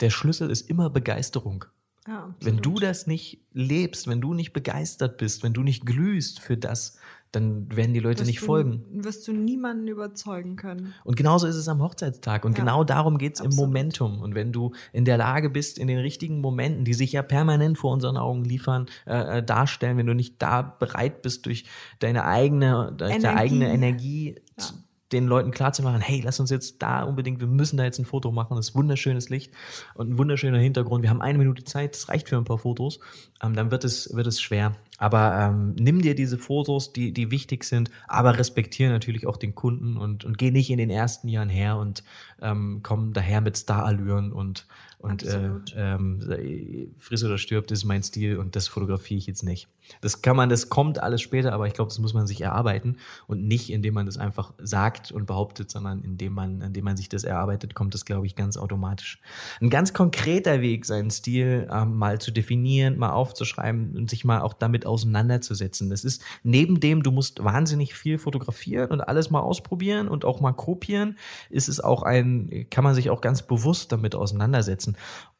[0.00, 1.64] der Schlüssel ist immer Begeisterung.
[2.06, 6.40] Ja, wenn du das nicht lebst, wenn du nicht begeistert bist, wenn du nicht glühst
[6.40, 6.98] für das,
[7.32, 8.84] dann werden die Leute wirst nicht du, folgen.
[8.90, 10.94] Wirst du niemanden überzeugen können.
[11.04, 12.44] Und genauso ist es am Hochzeitstag.
[12.44, 14.20] Und ja, genau darum geht es im Momentum.
[14.20, 17.78] Und wenn du in der Lage bist, in den richtigen Momenten, die sich ja permanent
[17.78, 21.66] vor unseren Augen liefern, äh, äh darstellen, wenn du nicht da bereit bist, durch
[22.00, 24.66] deine eigene, durch deine eigene Energie Ja.
[25.12, 28.30] Den Leuten klarzumachen, hey, lass uns jetzt da unbedingt, wir müssen da jetzt ein Foto
[28.30, 29.52] machen, das ist wunderschönes Licht
[29.94, 31.02] und ein wunderschöner Hintergrund.
[31.02, 33.00] Wir haben eine Minute Zeit, das reicht für ein paar Fotos.
[33.42, 34.76] Ähm, dann wird es, wird es schwer.
[34.98, 39.54] Aber ähm, nimm dir diese Fotos, die, die wichtig sind, aber respektiere natürlich auch den
[39.54, 42.04] Kunden und, und geh nicht in den ersten Jahren her und
[42.42, 44.66] ähm, komm daher mit Starallüren und,
[45.00, 49.68] und äh, ähm, friss oder stirbt ist mein Stil und das fotografiere ich jetzt nicht.
[50.00, 52.96] Das kann man, das kommt alles später, aber ich glaube, das muss man sich erarbeiten
[53.26, 57.08] und nicht, indem man das einfach sagt und behauptet, sondern indem man, indem man sich
[57.08, 59.20] das erarbeitet, kommt das, glaube ich, ganz automatisch.
[59.60, 64.40] Ein ganz konkreter Weg, seinen Stil ähm, mal zu definieren, mal aufzuschreiben und sich mal
[64.40, 65.90] auch damit auseinanderzusetzen.
[65.90, 70.40] Das ist neben dem, du musst wahnsinnig viel fotografieren und alles mal ausprobieren und auch
[70.40, 74.89] mal kopieren, ist es auch ein, kann man sich auch ganz bewusst damit auseinandersetzen.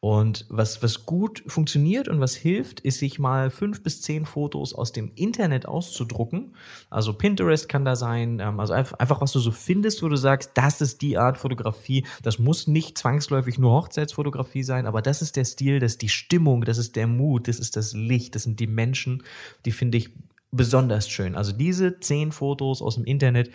[0.01, 4.73] Und was, was gut funktioniert und was hilft, ist sich mal fünf bis zehn Fotos
[4.73, 6.55] aus dem Internet auszudrucken.
[6.89, 10.53] Also Pinterest kann da sein, ähm, also einfach was du so findest, wo du sagst,
[10.55, 12.07] das ist die Art Fotografie.
[12.23, 16.09] Das muss nicht zwangsläufig nur Hochzeitsfotografie sein, aber das ist der Stil, das ist die
[16.09, 19.23] Stimmung, das ist der Mut, das ist das Licht, das sind die Menschen,
[19.67, 20.11] die finde ich
[20.51, 21.35] besonders schön.
[21.35, 23.51] Also diese zehn Fotos aus dem Internet,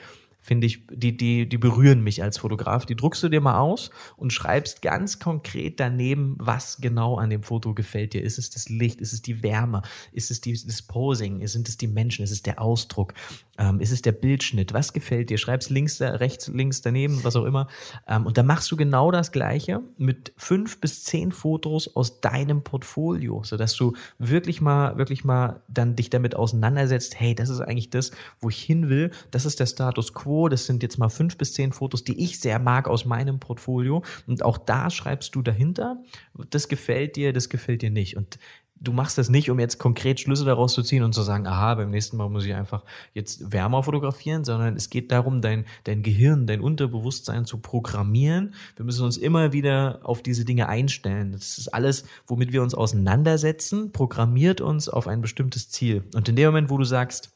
[0.46, 2.86] finde ich, die, die, die berühren mich als Fotograf.
[2.86, 7.42] Die druckst du dir mal aus und schreibst ganz konkret daneben, was genau an dem
[7.42, 8.22] Foto gefällt dir.
[8.22, 9.02] Ist es das Licht?
[9.02, 9.82] Ist es die Wärme?
[10.12, 11.46] Ist es die, das Posing?
[11.48, 12.24] Sind es die Menschen?
[12.24, 13.16] Ist es der Ausdruck?
[13.58, 14.72] Ähm, ist es der Bildschnitt?
[14.74, 15.40] Was gefällt dir?
[15.40, 17.68] Schreibst links, da- rechts, links daneben, was auch immer.
[18.08, 22.64] Ähm, und dann machst du genau das Gleiche mit fünf bis zehn Fotos aus deinem
[22.64, 27.20] Portfolio, sodass du wirklich mal, wirklich mal dann dich damit auseinandersetzt.
[27.20, 29.10] Hey, das ist eigentlich das, wo ich hin will.
[29.32, 30.35] Das ist der Status quo.
[30.50, 34.04] Das sind jetzt mal fünf bis zehn Fotos, die ich sehr mag aus meinem Portfolio.
[34.28, 36.02] Und auch da schreibst du dahinter,
[36.50, 38.18] das gefällt dir, das gefällt dir nicht.
[38.18, 38.38] Und
[38.80, 41.76] du machst das nicht, um jetzt konkret Schlüsse daraus zu ziehen und zu sagen, aha,
[41.76, 46.04] beim nächsten Mal muss ich einfach jetzt wärmer fotografieren, sondern es geht darum, dein, dein
[46.04, 48.54] Gehirn, dein Unterbewusstsein zu programmieren.
[48.76, 51.32] Wir müssen uns immer wieder auf diese Dinge einstellen.
[51.32, 56.04] Das ist alles, womit wir uns auseinandersetzen, programmiert uns auf ein bestimmtes Ziel.
[56.14, 57.35] Und in dem Moment, wo du sagst,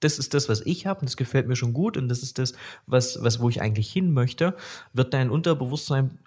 [0.00, 2.38] das ist das, was ich habe und das gefällt mir schon gut und das ist
[2.38, 2.54] das,
[2.86, 4.56] was, was wo ich eigentlich hin möchte,
[4.92, 6.18] wird dein Unterbewusstsein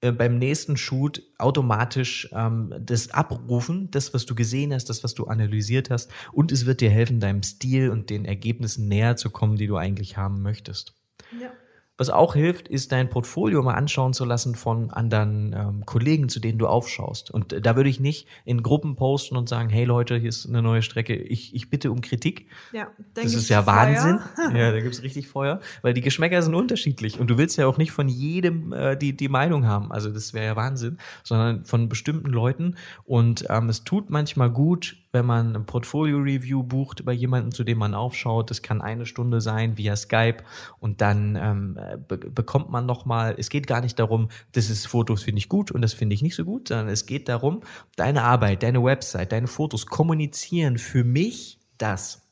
[0.00, 5.14] äh, beim nächsten Shoot automatisch ähm, das abrufen, das, was du gesehen hast, das, was
[5.14, 9.30] du analysiert hast, und es wird dir helfen, deinem Stil und den Ergebnissen näher zu
[9.30, 10.94] kommen, die du eigentlich haben möchtest.
[11.40, 11.50] Ja.
[11.98, 16.40] Was auch hilft, ist dein Portfolio mal anschauen zu lassen von anderen ähm, Kollegen, zu
[16.40, 17.30] denen du aufschaust.
[17.30, 20.46] Und äh, da würde ich nicht in Gruppen posten und sagen, hey Leute, hier ist
[20.46, 22.48] eine neue Strecke, ich, ich bitte um Kritik.
[22.72, 23.74] Ja, Das ist ja Feuer.
[23.74, 24.20] Wahnsinn.
[24.56, 27.78] Ja, da gibt's richtig Feuer, weil die Geschmäcker sind unterschiedlich und du willst ja auch
[27.78, 29.90] nicht von jedem äh, die, die Meinung haben.
[29.90, 32.76] Also das wäre ja Wahnsinn, sondern von bestimmten Leuten.
[33.04, 37.78] Und ähm, es tut manchmal gut, wenn man ein Portfolio-Review bucht bei jemandem, zu dem
[37.78, 38.50] man aufschaut.
[38.50, 40.38] Das kann eine Stunde sein via Skype
[40.78, 45.22] und dann ähm, be bekommt man nochmal, es geht gar nicht darum, das ist Fotos
[45.22, 47.60] finde ich gut und das finde ich nicht so gut, sondern es geht darum,
[47.96, 52.22] deine Arbeit, deine Website, deine Fotos kommunizieren für mich das.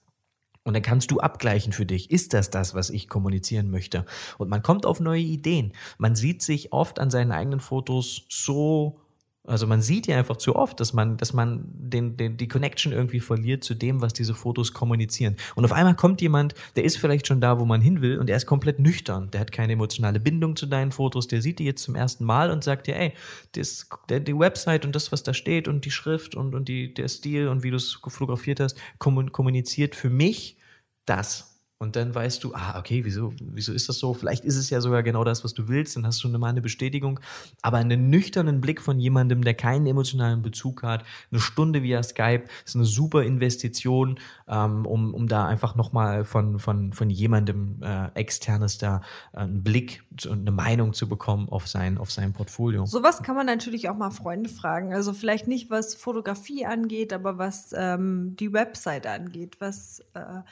[0.64, 2.10] Und dann kannst du abgleichen für dich.
[2.10, 4.06] Ist das das, was ich kommunizieren möchte?
[4.38, 5.74] Und man kommt auf neue Ideen.
[5.98, 9.03] Man sieht sich oft an seinen eigenen Fotos so,
[9.46, 12.92] also man sieht ja einfach zu oft, dass man, dass man den, den, die Connection
[12.92, 15.36] irgendwie verliert zu dem, was diese Fotos kommunizieren.
[15.54, 18.30] Und auf einmal kommt jemand, der ist vielleicht schon da, wo man hin will und
[18.30, 19.30] er ist komplett nüchtern.
[19.30, 21.28] Der hat keine emotionale Bindung zu deinen Fotos.
[21.28, 23.12] Der sieht die jetzt zum ersten Mal und sagt dir, ey,
[23.52, 26.94] das, der, die Website und das, was da steht und die Schrift und, und die,
[26.94, 30.56] der Stil und wie du es fotografiert hast, kommun- kommuniziert für mich
[31.04, 31.53] das.
[31.78, 34.14] Und dann weißt du, ah, okay, wieso, wieso ist das so?
[34.14, 36.62] Vielleicht ist es ja sogar genau das, was du willst, dann hast du mal eine
[36.62, 37.20] Bestätigung.
[37.62, 42.44] Aber einen nüchternen Blick von jemandem, der keinen emotionalen Bezug hat, eine Stunde via Skype,
[42.64, 48.08] ist eine super Investition, ähm, um, um da einfach nochmal von, von, von jemandem äh,
[48.14, 49.00] externes da
[49.32, 52.86] äh, einen Blick und eine Meinung zu bekommen auf sein, auf sein Portfolio.
[52.86, 54.94] Sowas kann man natürlich auch mal Freunde fragen.
[54.94, 60.42] Also vielleicht nicht, was Fotografie angeht, aber was ähm, die Website angeht, was äh,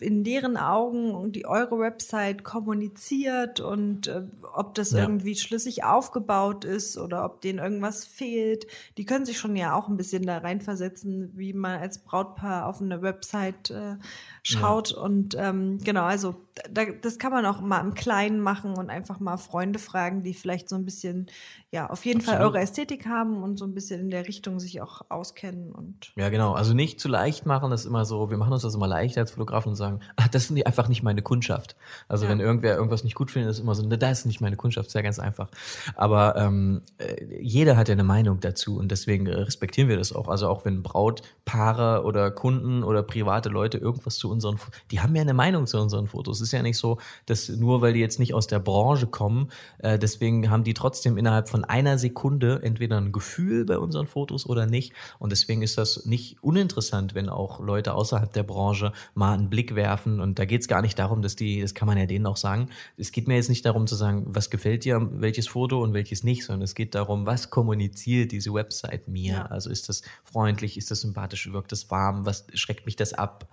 [0.00, 4.22] in deren Augen die eure Website kommuniziert und äh,
[4.54, 5.00] ob das Ja.
[5.00, 8.66] irgendwie schlüssig aufgebaut ist oder ob denen irgendwas fehlt.
[8.96, 12.80] Die können sich schon ja auch ein bisschen da reinversetzen, wie man als Brautpaar auf
[12.80, 13.96] eine Website äh,
[14.42, 14.92] schaut.
[14.92, 16.34] Und ähm, genau, also
[16.72, 20.32] da, das kann man auch mal im Kleinen machen und einfach mal Freunde fragen, die
[20.34, 21.26] vielleicht so ein bisschen,
[21.70, 22.54] ja, auf jeden Fall Absolut.
[22.54, 26.30] eure Ästhetik haben und so ein bisschen in der Richtung sich auch auskennen und Ja,
[26.30, 26.52] genau.
[26.54, 29.18] Also nicht zu leicht machen, das ist immer so, wir machen uns das immer leicht
[29.18, 31.76] als Fotograf, Fotografen und sagen, ach, das sind einfach nicht meine Kundschaft.
[32.08, 32.30] Also ja.
[32.30, 34.90] wenn irgendwer irgendwas nicht gut findet, ist immer so, ne, das ist nicht meine Kundschaft,
[34.90, 35.48] sehr ganz einfach.
[35.96, 40.28] Aber ähm, äh, jeder hat ja eine Meinung dazu und deswegen respektieren wir das auch.
[40.28, 44.58] Also auch wenn Brautpaare oder Kunden oder private Leute irgendwas zu unseren,
[44.90, 46.38] die haben ja eine Meinung zu unseren Fotos.
[46.38, 49.50] Es ist ja nicht so, dass nur weil die jetzt nicht aus der Branche kommen,
[49.78, 54.46] äh, deswegen haben die trotzdem innerhalb von einer Sekunde entweder ein Gefühl bei unseren Fotos
[54.46, 54.92] oder nicht.
[55.18, 59.74] Und deswegen ist das nicht uninteressant, wenn auch Leute außerhalb der Branche mal einen Blick
[59.74, 60.20] werfen.
[60.20, 62.36] Und da geht es gar nicht darum, dass die, das kann man ja denen auch
[62.36, 65.94] sagen, es geht mir jetzt nicht darum zu sagen, was gefällt dir, welches Foto und
[65.94, 69.32] welches nicht, sondern es geht darum, was kommuniziert diese Website mir.
[69.32, 69.46] Ja.
[69.46, 73.48] Also ist das freundlich, ist das sympathisch, wirkt das warm, was schreckt mich das ab?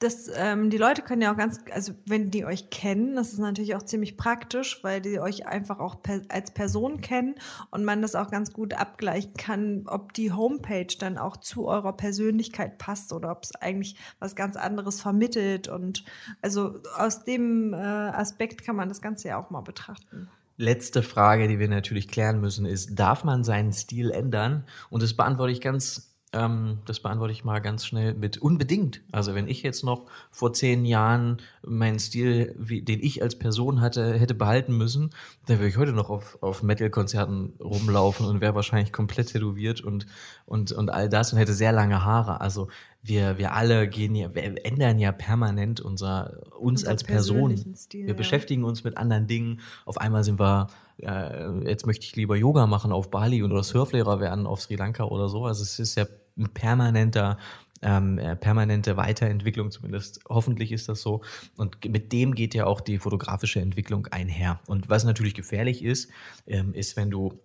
[0.00, 3.38] Das, ähm, die Leute können ja auch ganz, also wenn die euch kennen, das ist
[3.38, 7.34] natürlich auch ziemlich praktisch, weil die euch einfach auch per, als Person kennen
[7.70, 11.92] und man das auch ganz gut abgleichen kann, ob die Homepage dann auch zu eurer
[11.92, 15.68] Persönlichkeit passt oder ob es eigentlich was ganz anderes vermittelt.
[15.68, 16.02] Und
[16.40, 20.30] also aus dem äh, Aspekt kann man das Ganze ja auch mal betrachten.
[20.56, 24.64] Letzte Frage, die wir natürlich klären müssen, ist, darf man seinen Stil ändern?
[24.88, 29.02] Und das beantworte ich ganz ähm, das beantworte ich mal ganz schnell mit unbedingt.
[29.10, 33.80] Also wenn ich jetzt noch vor zehn Jahren meinen Stil, wie, den ich als Person
[33.80, 35.10] hatte, hätte behalten müssen,
[35.46, 40.06] dann würde ich heute noch auf, auf Metal-Konzerten rumlaufen und wäre wahrscheinlich komplett tätowiert und,
[40.46, 42.40] und, und all das und hätte sehr lange Haare.
[42.40, 42.68] Also
[43.02, 47.74] wir, wir alle gehen ja, wir ändern ja permanent unser, uns Unser als Person.
[47.74, 48.14] Stil, wir ja.
[48.14, 49.60] beschäftigen uns mit anderen Dingen.
[49.86, 54.20] Auf einmal sind wir äh, jetzt möchte ich lieber Yoga machen auf Bali oder Surflehrer
[54.20, 55.46] werden auf Sri Lanka oder so.
[55.46, 57.38] Also es ist ja ein permanenter
[57.82, 61.22] ähm, äh, permanente Weiterentwicklung, zumindest hoffentlich ist das so.
[61.56, 64.60] Und mit dem geht ja auch die fotografische Entwicklung einher.
[64.66, 66.10] Und was natürlich gefährlich ist,
[66.46, 67.40] ähm, ist, wenn du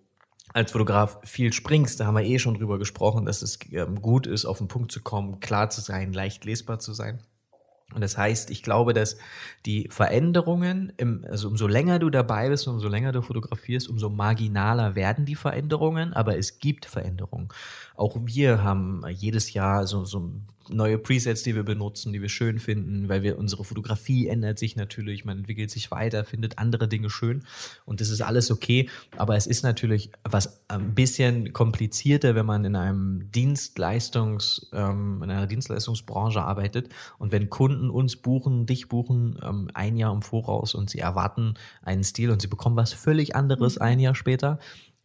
[0.56, 4.26] als Fotograf viel springst, da haben wir eh schon drüber gesprochen, dass es ähm, gut
[4.26, 7.20] ist, auf den Punkt zu kommen, klar zu sein, leicht lesbar zu sein.
[7.94, 9.18] Und das heißt, ich glaube, dass
[9.66, 14.08] die Veränderungen, im, also umso länger du dabei bist und umso länger du fotografierst, umso
[14.08, 17.48] marginaler werden die Veränderungen, aber es gibt Veränderungen.
[17.96, 20.32] Auch wir haben jedes Jahr so, so
[20.68, 24.76] neue Presets, die wir benutzen, die wir schön finden, weil wir unsere Fotografie ändert sich
[24.76, 27.44] natürlich, man entwickelt sich weiter, findet andere Dinge schön
[27.84, 28.88] und das ist alles okay.
[29.16, 35.30] Aber es ist natürlich was ein bisschen komplizierter, wenn man in einem Dienstleistungs, ähm, in
[35.30, 36.88] einer Dienstleistungsbranche arbeitet
[37.18, 41.54] und wenn Kunden uns buchen, dich buchen ähm, ein Jahr im Voraus und sie erwarten
[41.82, 43.82] einen Stil und sie bekommen was völlig anderes mhm.
[43.82, 44.58] ein Jahr später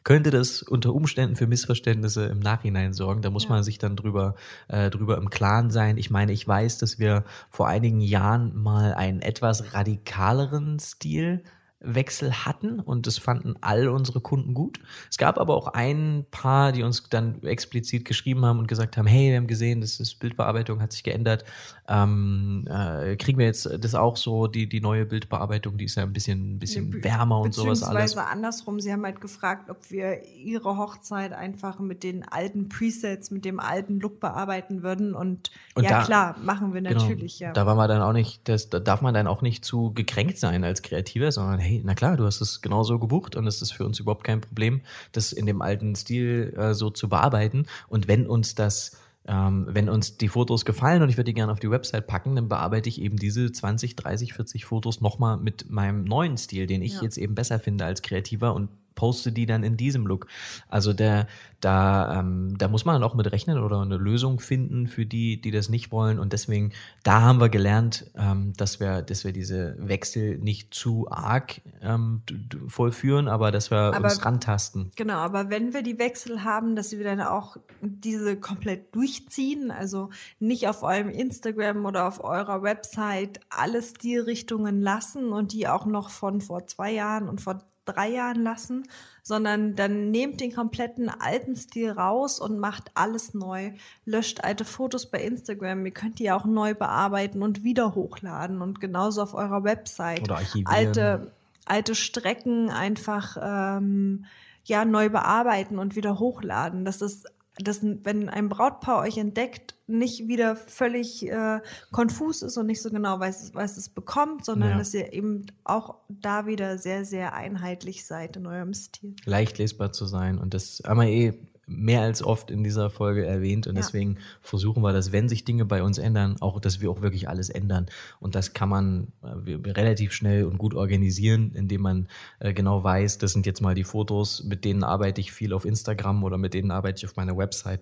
[0.03, 3.21] könnte das unter Umständen für Missverständnisse im Nachhinein sorgen.
[3.21, 3.49] Da muss ja.
[3.49, 4.35] man sich dann drüber,
[4.67, 5.97] äh, drüber im Klaren sein.
[5.97, 11.43] Ich meine, ich weiß, dass wir vor einigen Jahren mal einen etwas radikaleren Stil
[11.81, 14.79] Wechsel hatten und das fanden all unsere Kunden gut.
[15.09, 19.07] Es gab aber auch ein paar, die uns dann explizit geschrieben haben und gesagt haben,
[19.07, 21.43] hey, wir haben gesehen, das ist Bildbearbeitung hat sich geändert.
[21.91, 26.03] Ähm, äh, kriegen wir jetzt das auch so, die, die neue Bildbearbeitung, die ist ja
[26.03, 28.11] ein bisschen, ein bisschen wärmer und sowas alles.
[28.11, 33.31] Beziehungsweise andersrum, sie haben halt gefragt, ob wir ihre Hochzeit einfach mit den alten Presets,
[33.31, 37.39] mit dem alten Look bearbeiten würden und, und ja da, klar, machen wir genau, natürlich,
[37.39, 37.53] genau, ja.
[37.53, 40.37] Da war man dann auch nicht, das, da darf man dann auch nicht zu gekränkt
[40.37, 43.61] sein als Kreativer, sondern hey, hey, na klar, du hast es genauso gebucht und es
[43.61, 44.81] ist für uns überhaupt kein Problem,
[45.13, 47.65] das in dem alten Stil äh, so zu bearbeiten.
[47.87, 48.97] Und wenn uns das
[49.27, 52.35] ähm, wenn uns die Fotos gefallen und ich würde die gerne auf die Website packen,
[52.35, 56.81] dann bearbeite ich eben diese 20, 30, 40 Fotos nochmal mit meinem neuen Stil, den
[56.81, 57.01] ich ja.
[57.03, 58.69] jetzt eben besser finde als Kreativer und
[59.01, 60.27] poste die dann in diesem Look.
[60.69, 61.25] Also der,
[61.59, 65.49] da, ähm, da muss man auch mit rechnen oder eine Lösung finden für die, die
[65.49, 66.19] das nicht wollen.
[66.19, 66.71] Und deswegen,
[67.01, 72.21] da haben wir gelernt, ähm, dass wir, dass wir diese Wechsel nicht zu arg ähm,
[72.67, 74.91] vollführen, aber dass wir aber, uns rantasten.
[74.95, 80.11] Genau, aber wenn wir die Wechsel haben, dass wir dann auch diese komplett durchziehen, also
[80.37, 86.11] nicht auf eurem Instagram oder auf eurer Website alle Stilrichtungen lassen und die auch noch
[86.11, 88.87] von vor zwei Jahren und vor drei Jahren lassen,
[89.23, 93.71] sondern dann nehmt den kompletten alten Stil raus und macht alles neu.
[94.05, 95.85] Löscht alte Fotos bei Instagram.
[95.85, 100.23] Ihr könnt die auch neu bearbeiten und wieder hochladen und genauso auf eurer Website.
[100.23, 100.67] Oder archivieren.
[100.67, 101.31] Alte,
[101.65, 104.25] alte Strecken einfach ähm,
[104.65, 106.85] ja neu bearbeiten und wieder hochladen.
[106.85, 107.27] Das ist
[107.63, 111.59] dass wenn ein Brautpaar euch entdeckt, nicht wieder völlig äh,
[111.91, 114.77] konfus ist und nicht so genau weiß, was es bekommt, sondern ja.
[114.77, 119.15] dass ihr eben auch da wieder sehr, sehr einheitlich seid in eurem Stil.
[119.25, 123.25] Leicht lesbar zu sein und das haben wir eh mehr als oft in dieser Folge
[123.25, 123.67] erwähnt.
[123.67, 123.81] Und ja.
[123.81, 127.29] deswegen versuchen wir, dass wenn sich Dinge bei uns ändern, auch, dass wir auch wirklich
[127.29, 127.87] alles ändern.
[128.19, 132.07] Und das kann man äh, relativ schnell und gut organisieren, indem man
[132.39, 135.65] äh, genau weiß, das sind jetzt mal die Fotos, mit denen arbeite ich viel auf
[135.65, 137.81] Instagram oder mit denen arbeite ich auf meiner Website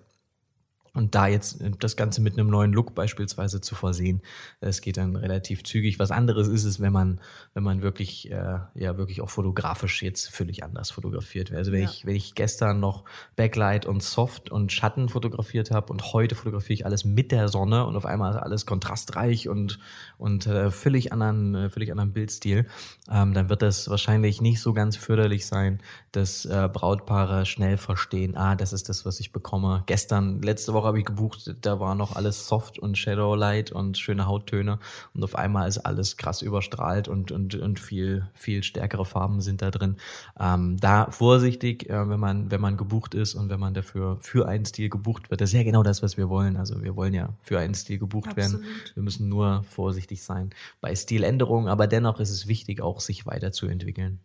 [0.92, 4.22] Und da jetzt das Ganze mit einem neuen Look beispielsweise zu versehen,
[4.60, 5.98] das geht dann relativ zügig.
[5.98, 7.20] Was anderes ist es, wenn man,
[7.54, 11.52] wenn man wirklich, äh, ja, wirklich auch fotografisch jetzt völlig anders fotografiert.
[11.52, 11.88] Also wenn ja.
[11.88, 13.04] ich, wenn ich gestern noch
[13.36, 17.86] Backlight und Soft und Schatten fotografiert habe und heute fotografiere ich alles mit der Sonne
[17.86, 19.78] und auf einmal ist alles kontrastreich und,
[20.18, 22.66] und äh, völlig anderen, äh, völlig anderen Bildstil,
[23.10, 25.80] ähm, dann wird das wahrscheinlich nicht so ganz förderlich sein,
[26.12, 29.84] dass äh, Brautpaare schnell verstehen, ah, das ist das, was ich bekomme.
[29.86, 33.98] Gestern, letzte Woche Woche habe ich gebucht, da war noch alles soft und Shadowlight und
[33.98, 34.78] schöne Hauttöne
[35.14, 39.60] und auf einmal ist alles krass überstrahlt und, und, und viel, viel stärkere Farben sind
[39.60, 39.96] da drin.
[40.38, 44.48] Ähm, da vorsichtig, äh, wenn man, wenn man gebucht ist und wenn man dafür für
[44.48, 45.42] einen Stil gebucht wird.
[45.42, 46.56] Das ist ja genau das, was wir wollen.
[46.56, 48.62] Also wir wollen ja für einen Stil gebucht Absolut.
[48.62, 48.74] werden.
[48.94, 50.50] Wir müssen nur vorsichtig sein
[50.80, 54.20] bei Stiländerungen, aber dennoch ist es wichtig, auch sich weiterzuentwickeln.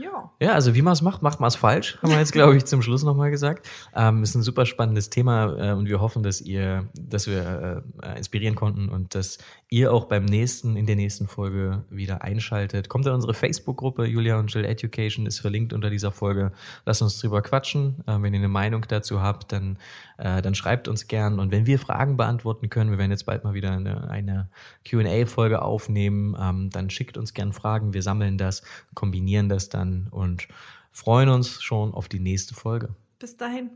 [0.00, 0.30] Ja.
[0.40, 2.64] Ja, also wie man es macht, macht man es falsch, haben wir jetzt, glaube ich,
[2.64, 3.68] zum Schluss nochmal gesagt.
[3.94, 8.16] Ähm, ist ein super spannendes Thema äh, und wir hoffen, dass ihr, dass wir äh,
[8.16, 9.38] inspirieren konnten und dass
[9.68, 12.88] ihr auch beim nächsten, in der nächsten Folge wieder einschaltet.
[12.88, 16.52] Kommt in unsere Facebook-Gruppe, Julia und Jill Education ist verlinkt unter dieser Folge.
[16.86, 18.02] Lasst uns drüber quatschen.
[18.06, 19.76] Äh, wenn ihr eine Meinung dazu habt, dann,
[20.16, 21.38] äh, dann schreibt uns gern.
[21.38, 24.48] Und wenn wir Fragen beantworten können, wir werden jetzt bald mal wieder eine, eine
[24.88, 27.92] QA-Folge aufnehmen, ähm, dann schickt uns gern Fragen.
[27.92, 28.62] Wir sammeln das,
[28.94, 30.48] kombinieren das dann und
[30.90, 32.94] freuen uns schon auf die nächste Folge.
[33.18, 33.70] Bis dahin.